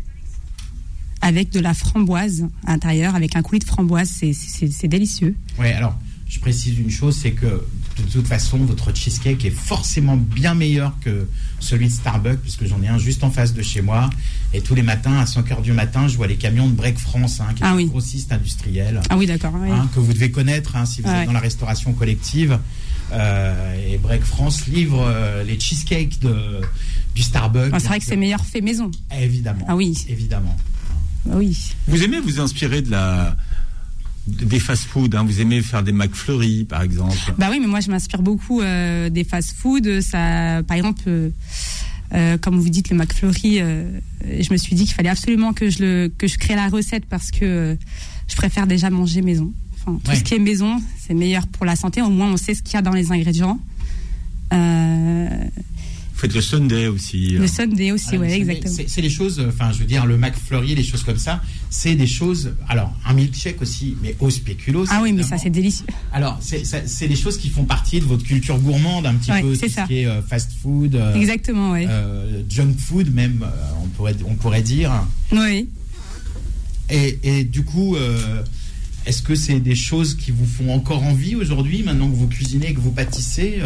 [1.22, 4.10] avec de la framboise à l'intérieur, avec un coulis de framboise.
[4.10, 5.36] C'est- délicieux.
[5.60, 5.98] Ouais, alors,
[6.30, 7.64] je précise une chose, c'est que
[8.02, 11.28] de toute façon, votre cheesecake est forcément bien meilleur que
[11.60, 14.10] celui de Starbucks, puisque j'en ai un juste en face de chez moi.
[14.54, 16.98] Et tous les matins, à 5 heures du matin, je vois les camions de Break
[17.00, 17.86] France, hein, qui est Ah un oui.
[17.86, 19.54] grossiste industriel, Ah oui, d'accord.
[19.60, 19.70] oui.
[19.72, 22.60] hein, que vous devez connaître hein, si vous êtes dans la restauration collective.
[23.14, 26.62] Euh, et Break France livre euh, les cheesecakes de,
[27.16, 27.72] du Starbucks.
[27.74, 28.92] Ah, c'est vrai que c'est meilleur fait maison.
[29.18, 29.66] Évidemment.
[29.68, 29.98] Ah oui.
[30.10, 30.56] Évidemment.
[31.30, 31.58] Ah oui.
[31.88, 33.36] Vous aimez vous inspirer de la
[34.28, 35.16] des fast-food.
[35.16, 35.24] hein.
[35.24, 37.16] Vous aimez faire des McFlurry, par exemple.
[37.38, 40.02] Bah oui, mais moi je m'inspire beaucoup euh, des fast-food.
[40.02, 41.30] Ça, par exemple, euh,
[42.14, 43.90] euh, comme vous dites le McFlurry, euh,
[44.40, 47.06] je me suis dit qu'il fallait absolument que je le que je crée la recette
[47.06, 47.78] parce que
[48.28, 49.52] je préfère déjà manger maison.
[49.76, 50.18] Enfin, tout Ouais.
[50.18, 52.02] ce qui est maison, c'est meilleur pour la santé.
[52.02, 53.60] Au moins, on sait ce qu'il y a dans les ingrédients.
[56.18, 57.30] Vous faites le Sunday aussi.
[57.38, 58.74] le Sunday aussi, ouais, c'est- exactement.
[58.88, 62.08] C'est les choses, enfin, je veux dire, le McFlurry, les choses comme ça, c'est des
[62.08, 62.54] choses.
[62.68, 64.86] Alors, un milkshake aussi, mais au spéculoos.
[64.90, 65.86] Ah oui, mais ça c'est délicieux.
[66.12, 69.54] Alors, c'est des choses qui font partie de votre culture gourmande, un petit Ouais, peu
[69.54, 69.84] c'est tout ça.
[69.84, 71.86] ce qui est euh, fast food, euh, Exactement, ouais.
[71.88, 73.46] euh, junk food même,
[73.84, 74.92] on pourrait on pourrait dire.
[75.32, 75.70] Oui.
[76.90, 77.96] Et, et du coup,
[79.06, 82.74] est-ce que c'est des choses qui vous font encore envie aujourd'hui, maintenant que vous cuisinez,
[82.74, 83.60] que vous pâtissez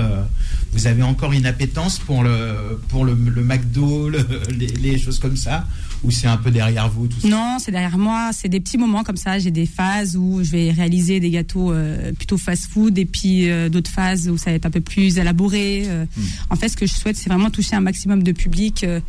[0.73, 4.25] Vous avez encore une appétence pour le pour le, le McDo, le-
[4.57, 5.67] les, les choses comme ça,
[6.03, 7.27] ou c'est un peu derrière vous tout ça?
[7.27, 8.31] Non, c'est derrière moi.
[8.33, 9.37] C'est des petits moments comme ça.
[9.37, 13.67] J'ai des phases où je vais réaliser des gâteaux euh, plutôt fast-food et puis euh,
[13.67, 15.83] d'autres phases où ça va être un peu plus élaboré.
[15.87, 16.05] euh.
[16.15, 16.21] Hmm.
[16.51, 18.83] En fait, ce que je souhaite, c'est vraiment toucher un maximum de public.
[18.85, 19.01] euh,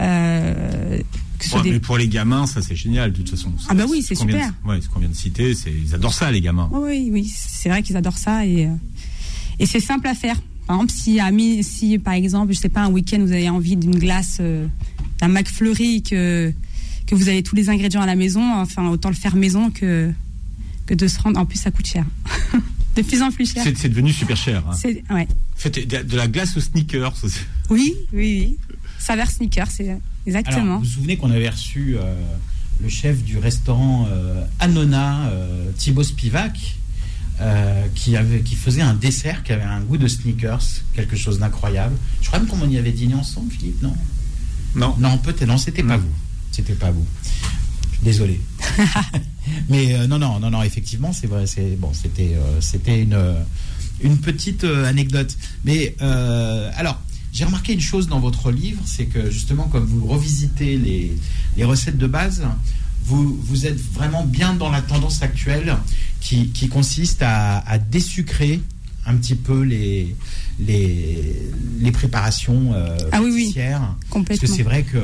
[0.00, 0.98] euh,
[1.38, 3.52] que ce soit Ouais, des- Mais pour les gamins, ça c'est génial de toute façon.
[3.68, 4.54] Ah bah oui, Ce c'est qu'on vient de- super.
[4.66, 6.68] ouais, ce qu'on vient de citer, ils adorent ça les gamins.
[6.72, 8.68] Oui, oui, c'est vrai qu'ils adorent ça et,
[9.58, 10.36] et c'est simple à faire.
[10.66, 13.48] Par exemple, si, à mi- si par exemple, je sais pas, un week-end vous avez
[13.50, 14.66] envie d'une glace, euh,
[15.20, 16.52] d'un McFlurry, que,
[17.06, 20.10] que vous avez tous les ingrédients à la maison, enfin autant le faire maison que,
[20.86, 21.38] que de se rendre.
[21.38, 22.04] En plus, ça coûte cher.
[22.96, 23.62] de plus en plus cher.
[23.64, 24.62] C'est c'est devenu super cher.
[24.68, 24.74] hein.
[24.80, 25.26] C'est- ouais.
[25.56, 27.14] Faites de, de la glace aux sneakers.
[27.22, 27.38] aussi.
[27.70, 28.56] Oui, oui, oui.
[28.98, 30.78] Saveur sneaker, c'est Alors, exactement.
[30.78, 32.14] vous vous souvenez qu'on avait reçu euh,
[32.80, 36.76] le chef du restaurant euh, Anona, euh, Thibaut Spivak,
[37.42, 40.62] euh, qui, avait, qui faisait un dessert qui avait un goût de sneakers,
[40.94, 41.96] quelque chose d'incroyable.
[42.20, 43.94] Je crois même qu'on y avait dîné ensemble, Philippe, non?
[44.76, 44.94] Non.
[44.98, 46.04] Non, peut-être, non, c'était pas Non.
[46.04, 46.12] vous.
[46.52, 47.06] C'était pas vous.
[48.02, 48.40] Désolé.
[49.68, 51.46] Mais euh, non, non, non, non, effectivement, c'est vrai.
[51.46, 53.18] C'est bon, c'était, euh, c'était une,
[54.02, 55.36] une petite anecdote.
[55.64, 55.96] Mais
[56.76, 57.00] alors,
[57.32, 61.16] j'ai remarqué une chose dans votre livre, c'est que justement, comme vous revisitez les,
[61.56, 62.42] les recettes de base,
[63.04, 65.76] vous, vous êtes vraiment bien dans la tendance actuelle
[66.20, 68.60] qui, qui consiste à, à désucrer
[69.06, 70.14] un petit peu les,
[70.60, 71.36] les,
[71.80, 73.42] les préparations euh, Ah oui, oui.
[73.46, 73.80] pâtissières.
[73.80, 74.56] Parce que Complètement.
[74.56, 74.98] c'est vrai que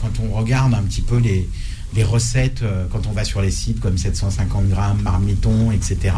[0.00, 1.48] quand on regarde un petit peu les,
[1.94, 6.14] les recettes, euh, quand on va sur les sites comme 750 grammes, marmiton, etc.,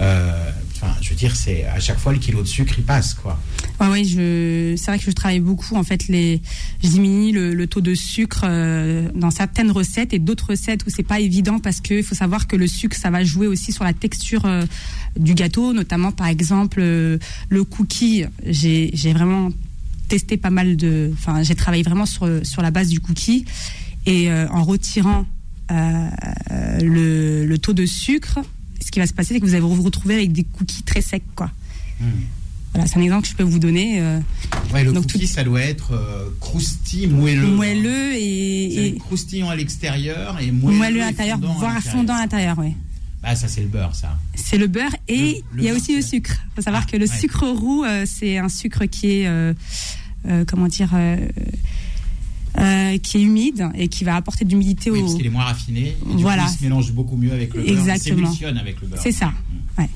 [0.00, 3.14] euh, enfin, je veux dire, c'est à chaque fois le kilo de sucre, il passe,
[3.14, 3.38] quoi.
[3.80, 5.76] Ouais, ouais, je, c'est vrai que je travaille beaucoup.
[5.76, 6.40] En fait, les,
[6.82, 11.02] je diminue le, taux de sucre euh, dans certaines recettes et d'autres recettes où c'est
[11.02, 13.84] pas évident parce que il faut savoir que le sucre, ça va jouer aussi sur
[13.84, 14.64] la texture euh,
[15.18, 17.18] du gâteau, notamment par exemple euh,
[17.48, 18.24] le cookie.
[18.44, 19.50] J'ai, vraiment
[20.08, 23.44] testé pas mal de, enfin, j'ai travaillé vraiment sur sur la base du cookie
[24.04, 25.26] et en retirant
[25.70, 28.38] le, le taux de sucre,
[28.86, 31.00] ce qui va se passer, c'est que vous allez vous retrouver avec des cookies très
[31.02, 31.50] secs, quoi.
[32.72, 34.00] Voilà, c'est un exemple que je peux vous donner.
[34.00, 34.20] euh,
[34.72, 37.46] Ouais, le Donc, cookie, tout- ça doit être euh, croustillant, moelleux.
[37.46, 42.20] moelleux C'est et, et croustillant à l'extérieur et moelleux, moelleux à l'intérieur, voire fondant à
[42.20, 42.74] l'intérieur, oui.
[43.22, 44.18] Ah, ça, c'est le beurre, ça.
[44.34, 46.36] C'est le beurre et Le- le il y a beurre, aussi le sucre.
[46.44, 47.18] Il faut savoir Ah, que le ouais.
[47.18, 49.52] sucre roux, euh, c'est un sucre qui est, euh,
[50.28, 50.90] euh, comment dire,
[52.58, 55.02] euh, qui est humide et qui va apporter de l'humidité Oui, au.
[55.02, 55.96] parce qu'il est moins raffiné.
[56.10, 56.44] Et du Voilà.
[56.44, 57.70] coup, il se mélange beaucoup mieux avec le beurre.
[57.72, 58.16] Il Exactement.
[58.16, 59.00] s'émulsionne avec le beurre.
[59.02, 59.32] C'est ça.
[59.78, 59.88] Ouais.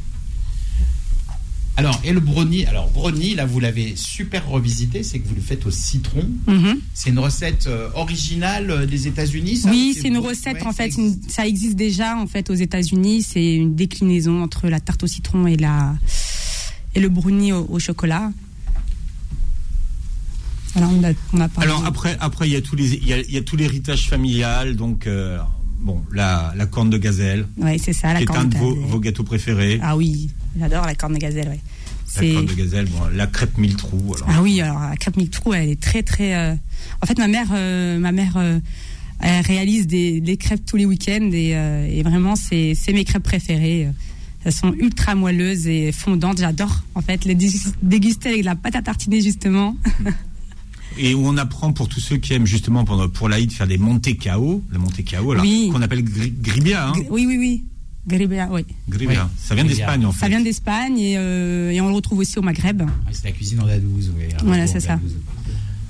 [1.77, 5.03] Alors, et le brownie Alors, brownie, là, vous l'avez super revisité.
[5.03, 6.29] C'est que vous le faites au citron.
[6.47, 6.79] Mhm.
[6.93, 10.73] C'est une recette euh, originale euh, des États-Unis Oui, Ou c'est une recette ouais, en
[10.73, 13.23] ça fait, existe une- ça existe déjà en fait aux États-Unis.
[13.23, 15.95] C'est une déclinaison entre la tarte au citron et la
[16.95, 18.31] et le brownie au, au chocolat.
[20.75, 21.69] Voilà, on a, on a parlé.
[21.71, 23.57] Alors après, après il y a tous les, il y a, il y a tout
[23.57, 25.39] l'héritage familial, donc euh,
[25.81, 28.57] bon, la, la corne de gazelle, ouais, c'est ça, la qui est un corne de
[28.57, 29.81] vos, vos gâteaux préférés.
[29.83, 31.49] Ah oui, j'adore la corne de gazelle.
[31.49, 31.61] Ouais.
[32.27, 34.15] La corne de gazelle, bon, la crêpe mille trous.
[34.17, 34.29] Alors.
[34.31, 36.35] Ah oui, alors la crêpe mille trous, elle est très très.
[36.35, 36.55] euh,
[37.03, 38.37] En fait, ma mère, euh, ma mère,
[39.21, 43.89] elle réalise des, des crêpes tous les week-ends et, et vraiment, c'est mes crêpes préférées.
[44.43, 46.39] Elles sont ultra moelleuses et fondantes.
[46.39, 47.51] J'adore en fait les dé-
[47.83, 49.77] déguster avec de la pâte à tartiner justement.
[51.03, 53.79] Et où on apprend pour tous ceux qui aiment justement pour, pour l'Aïd faire des
[53.79, 55.71] Monte Cao, la Cao, alors Oui.
[55.73, 57.65] qu'on appelle gri- gribia, hein, Oui, oui, oui.
[58.07, 58.65] Gribea, oui.
[58.89, 59.25] gribia.
[59.25, 59.39] Oui.
[59.39, 59.87] Ça vient Gribia.
[59.87, 60.21] d'Espagne en fait.
[60.21, 62.83] Ça vient d'Espagne et, euh, et on le retrouve aussi au Maghreb.
[62.87, 64.25] Ah, c'est la cuisine andalouse, oui.
[64.43, 64.71] Voilà, Andalouse.
[64.73, 64.99] c'est ça.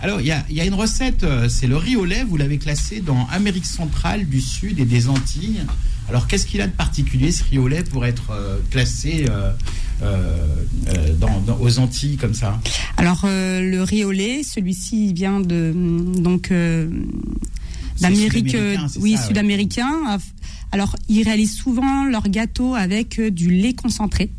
[0.02, 2.58] Alors, il y y a une recette, euh, c'est le riz au lait, vous l'avez
[2.58, 5.60] classé dans Amérique centrale, du Sud et des Antilles.
[6.10, 9.52] Alors, qu'est-ce qu'il a de particulier, ce lait, pour être euh, classé euh,
[10.02, 12.60] euh, dans, dans- aux Antilles comme ça?
[12.96, 16.52] Alors le lait, celui-ci vient de hum, donc
[18.00, 18.56] d'Amérique,
[18.88, 19.26] c'est oui ouais.
[19.26, 20.18] sud-américain.
[20.72, 24.30] Alors ils réalisent souvent leurs gâteaux avec du lait concentré.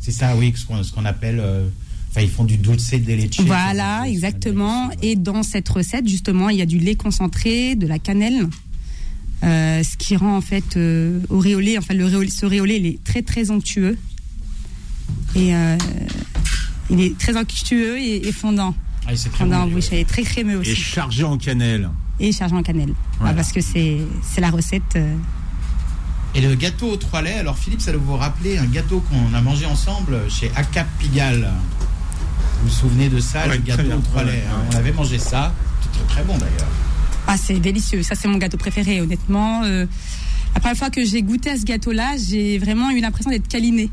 [0.00, 1.40] C'est ça, oui, ce qu'on appelle.
[1.40, 1.66] euh,
[2.10, 3.40] Enfin, ils font du dulce de leche.
[3.44, 4.88] Voilà, exactement.
[5.02, 8.48] Et dans cette recette, justement, il y a du lait concentré, de la cannelle,
[9.44, 12.46] euh, ce qui rend en fait euh, au riz au lait, enfin le lait- ce
[12.46, 13.98] lait, il est très très onctueux
[15.34, 15.76] et euh,
[16.90, 18.74] il est très onctueux et, et fondant.
[19.08, 20.00] Ah, très Fondant en bon, bouche, ouais.
[20.00, 20.74] et très crémeux Et aussi.
[20.74, 21.90] chargé en cannelle.
[22.18, 22.92] et chargé en cannelle.
[23.18, 23.32] Voilà.
[23.32, 24.96] Ah, parce que c'est c'est la recette.
[24.96, 25.14] euh,
[26.34, 29.32] Et le gâteau aux trois laits, alors Philippe, ça doit vous rappeler un gâteau qu'on
[29.34, 31.50] a mangé ensemble chez Acap Pigalle.
[32.62, 33.96] Vous vous souvenez de ça, Ouais, le gâteau bien.
[33.96, 34.56] aux trois Ouais, laits hein.
[34.70, 34.74] ouais.
[34.74, 36.70] On avait mangé ça, c'était très, très bon d'ailleurs.
[37.26, 38.02] Ah, c'est délicieux.
[38.02, 39.62] Ça, c'est mon gâteau préféré, honnêtement.
[39.64, 39.86] Euh,
[40.54, 43.90] la première fois que j'ai goûté à ce gâteau-là, j'ai vraiment eu l'impression d'être câlinée.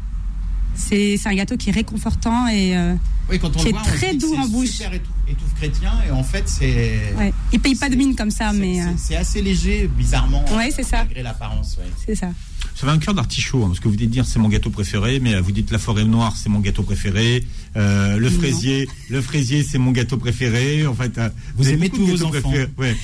[0.76, 2.96] C'est un gâteau qui est réconfortant et euh,
[3.30, 4.70] Oui, quand on Qui le est voit, très doux en bouche.
[4.70, 4.92] Super
[5.28, 7.14] étouffe, chrétien, et en fait, c'est.
[7.18, 7.34] ouais.
[7.52, 10.44] il paye pas de mine comme ça, c'est- mais euh, c'est- assez léger, bizarrement.
[10.56, 10.98] Ouais, c'est ça.
[11.06, 11.90] Malgré l'apparence, ouais.
[12.06, 12.30] c'est ça.
[12.76, 15.20] Ça avait un cœur d'artichaut, hein, parce que vous de dire c'est mon gâteau préféré,
[15.20, 17.46] mais euh, vous dites la forêt noire c'est mon gâteau préféré,
[17.78, 18.36] euh, le Non.
[18.40, 20.86] fraisier, le fraisier c'est mon gâteau préféré.
[20.88, 22.50] En fait, euh, Vous avez aimez tous vos gâteaux enfants.
[22.50, 22.70] préférés.
[22.78, 22.96] Ouais.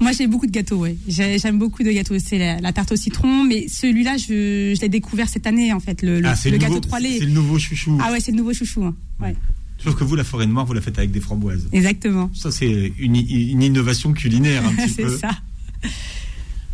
[0.00, 0.96] Moi, j'ai beaucoup de gâteaux, ouais.
[1.08, 2.14] J'ai- J'aime beaucoup de gâteaux.
[2.24, 5.80] C'est la, la tarte au citron, mais celui-là, je, je l'ai découvert cette année, en
[5.80, 7.20] fait, le, le, Ah, le le, gâteau nouveau, trois c'est laits.
[7.22, 7.98] le nouveau chouchou.
[8.00, 8.84] Ah ouais, c'est le nouveau chouchou.
[8.84, 8.94] hein.
[9.20, 9.34] Ouais,
[9.82, 11.68] Sauf que vous la forêt noire vous la faites avec des framboises.
[11.72, 12.30] exactement.
[12.34, 15.10] Ça c'est une, une innovation culinaire un petit peu.
[15.10, 15.30] c'est ça.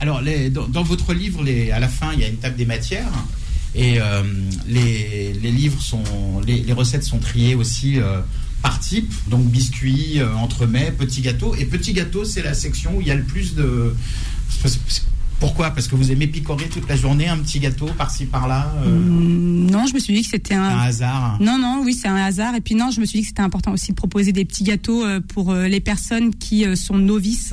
[0.00, 2.56] Alors, les- dans, dans votre livre, les- à la fin, il y a une table
[2.56, 3.10] des matières.
[3.74, 4.22] Et euh,
[4.66, 6.02] les, les livres sont.
[6.46, 8.20] Les, les recettes sont triées aussi euh,
[8.62, 9.12] par type.
[9.28, 11.54] Donc, biscuits, euh, entremets, petits gâteaux.
[11.56, 13.94] Et petits gâteaux, c'est la section où il y a le plus de.
[15.40, 15.70] Pourquoi?
[15.70, 19.70] Parce que vous aimez picorer toute la journée un petit gâteau par-ci par-là euh, Hum,
[19.70, 20.78] Non, je me suis dit que c'était un un.
[20.80, 22.54] hasard Non, non, oui, c'est un hasard.
[22.54, 24.64] Et puis non, je me suis dit que c'était important aussi de proposer des petits
[24.64, 27.52] gâteaux euh, pour euh, les personnes qui sont novices.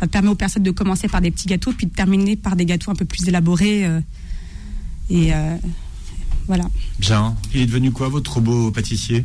[0.00, 2.64] Ça permet aux personnes de commencer par des petits gâteaux, puis de terminer par des
[2.64, 3.82] gâteaux un peu plus élaborés.
[5.10, 5.56] et euh,
[6.48, 6.64] voilà.
[6.98, 7.36] Bien.
[7.54, 9.24] Il est devenu quoi votre robot pâtissier?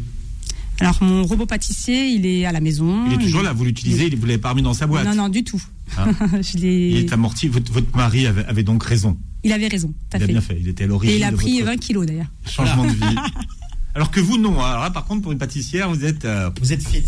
[0.79, 3.05] Alors mon robot pâtissier, il est à la maison.
[3.07, 5.07] Il est toujours là, vous l'utilisez, vous l'avez pas remis dans sa boîte.
[5.07, 5.61] Non, non, du tout.
[5.97, 6.11] Hein
[6.41, 7.47] je Il est amorti.
[7.47, 9.17] Votre, votre mari avait, avait donc raison.
[9.43, 10.31] Il avait raison, tout à Il a fait.
[10.33, 10.57] bien fait.
[10.59, 11.15] Il était à l'origine.
[11.15, 12.31] Et il a pris votre 20 kilos d'ailleurs.
[12.45, 13.15] changement de vie.
[13.95, 14.59] Alors que vous, non.
[14.61, 17.03] Alors là, par contre, pour une pâtissière, vous êtes euh, Vous êtes fit.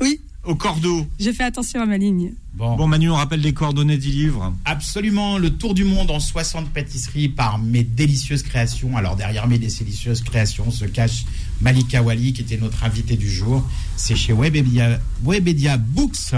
[0.00, 1.06] Oui, au cordeau.
[1.20, 2.32] je fais attention à ma ligne.
[2.54, 2.74] Bon.
[2.76, 4.54] Bon, Manu, on rappelle les coordonnées du livre.
[4.64, 8.96] Absolument, le tour du monde en 60 pâtisseries par mes délicieuses créations.
[8.96, 11.24] Alors derrière mes délicieuses créations se cache
[11.60, 13.66] Malika Wali qui était notre invitée du jour.
[13.96, 16.32] C'est chez Webedia, Webedia Books.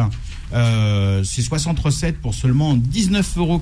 [0.52, 3.60] Euh, c'est 60 recettes pour seulement 19,90 euros.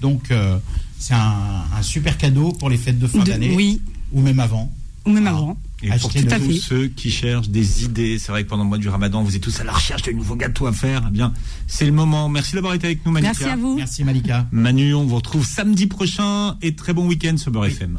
[0.00, 0.58] Donc euh,
[0.98, 1.34] c'est un,
[1.76, 3.80] un super cadeau pour les fêtes de fin d'année oui,
[4.12, 4.72] ou même avant.
[5.04, 5.30] ou même Ah.
[5.30, 5.56] avant.
[5.80, 6.54] Et pour tous fait.
[6.60, 9.42] ceux qui cherchent des idées, c'est vrai que pendant le mois du ramadan, vous êtes
[9.42, 11.04] tous à la recherche de nouveaux gâteaux à faire.
[11.06, 11.32] Eh bien,
[11.68, 12.28] c'est le moment.
[12.28, 13.30] Merci d'avoir été avec nous, Malika.
[13.32, 13.76] Merci à vous.
[13.76, 14.46] Merci Malika.
[14.50, 17.96] Manu, on vous retrouve samedi prochain et très bon week-end sur Beurre FM.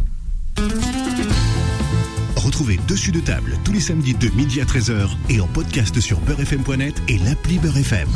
[2.49, 6.19] Retrouvez Dessus de table tous les samedis de midi à 13h et en podcast sur
[6.21, 8.09] beurrefm.net et l'appli Beurre FM.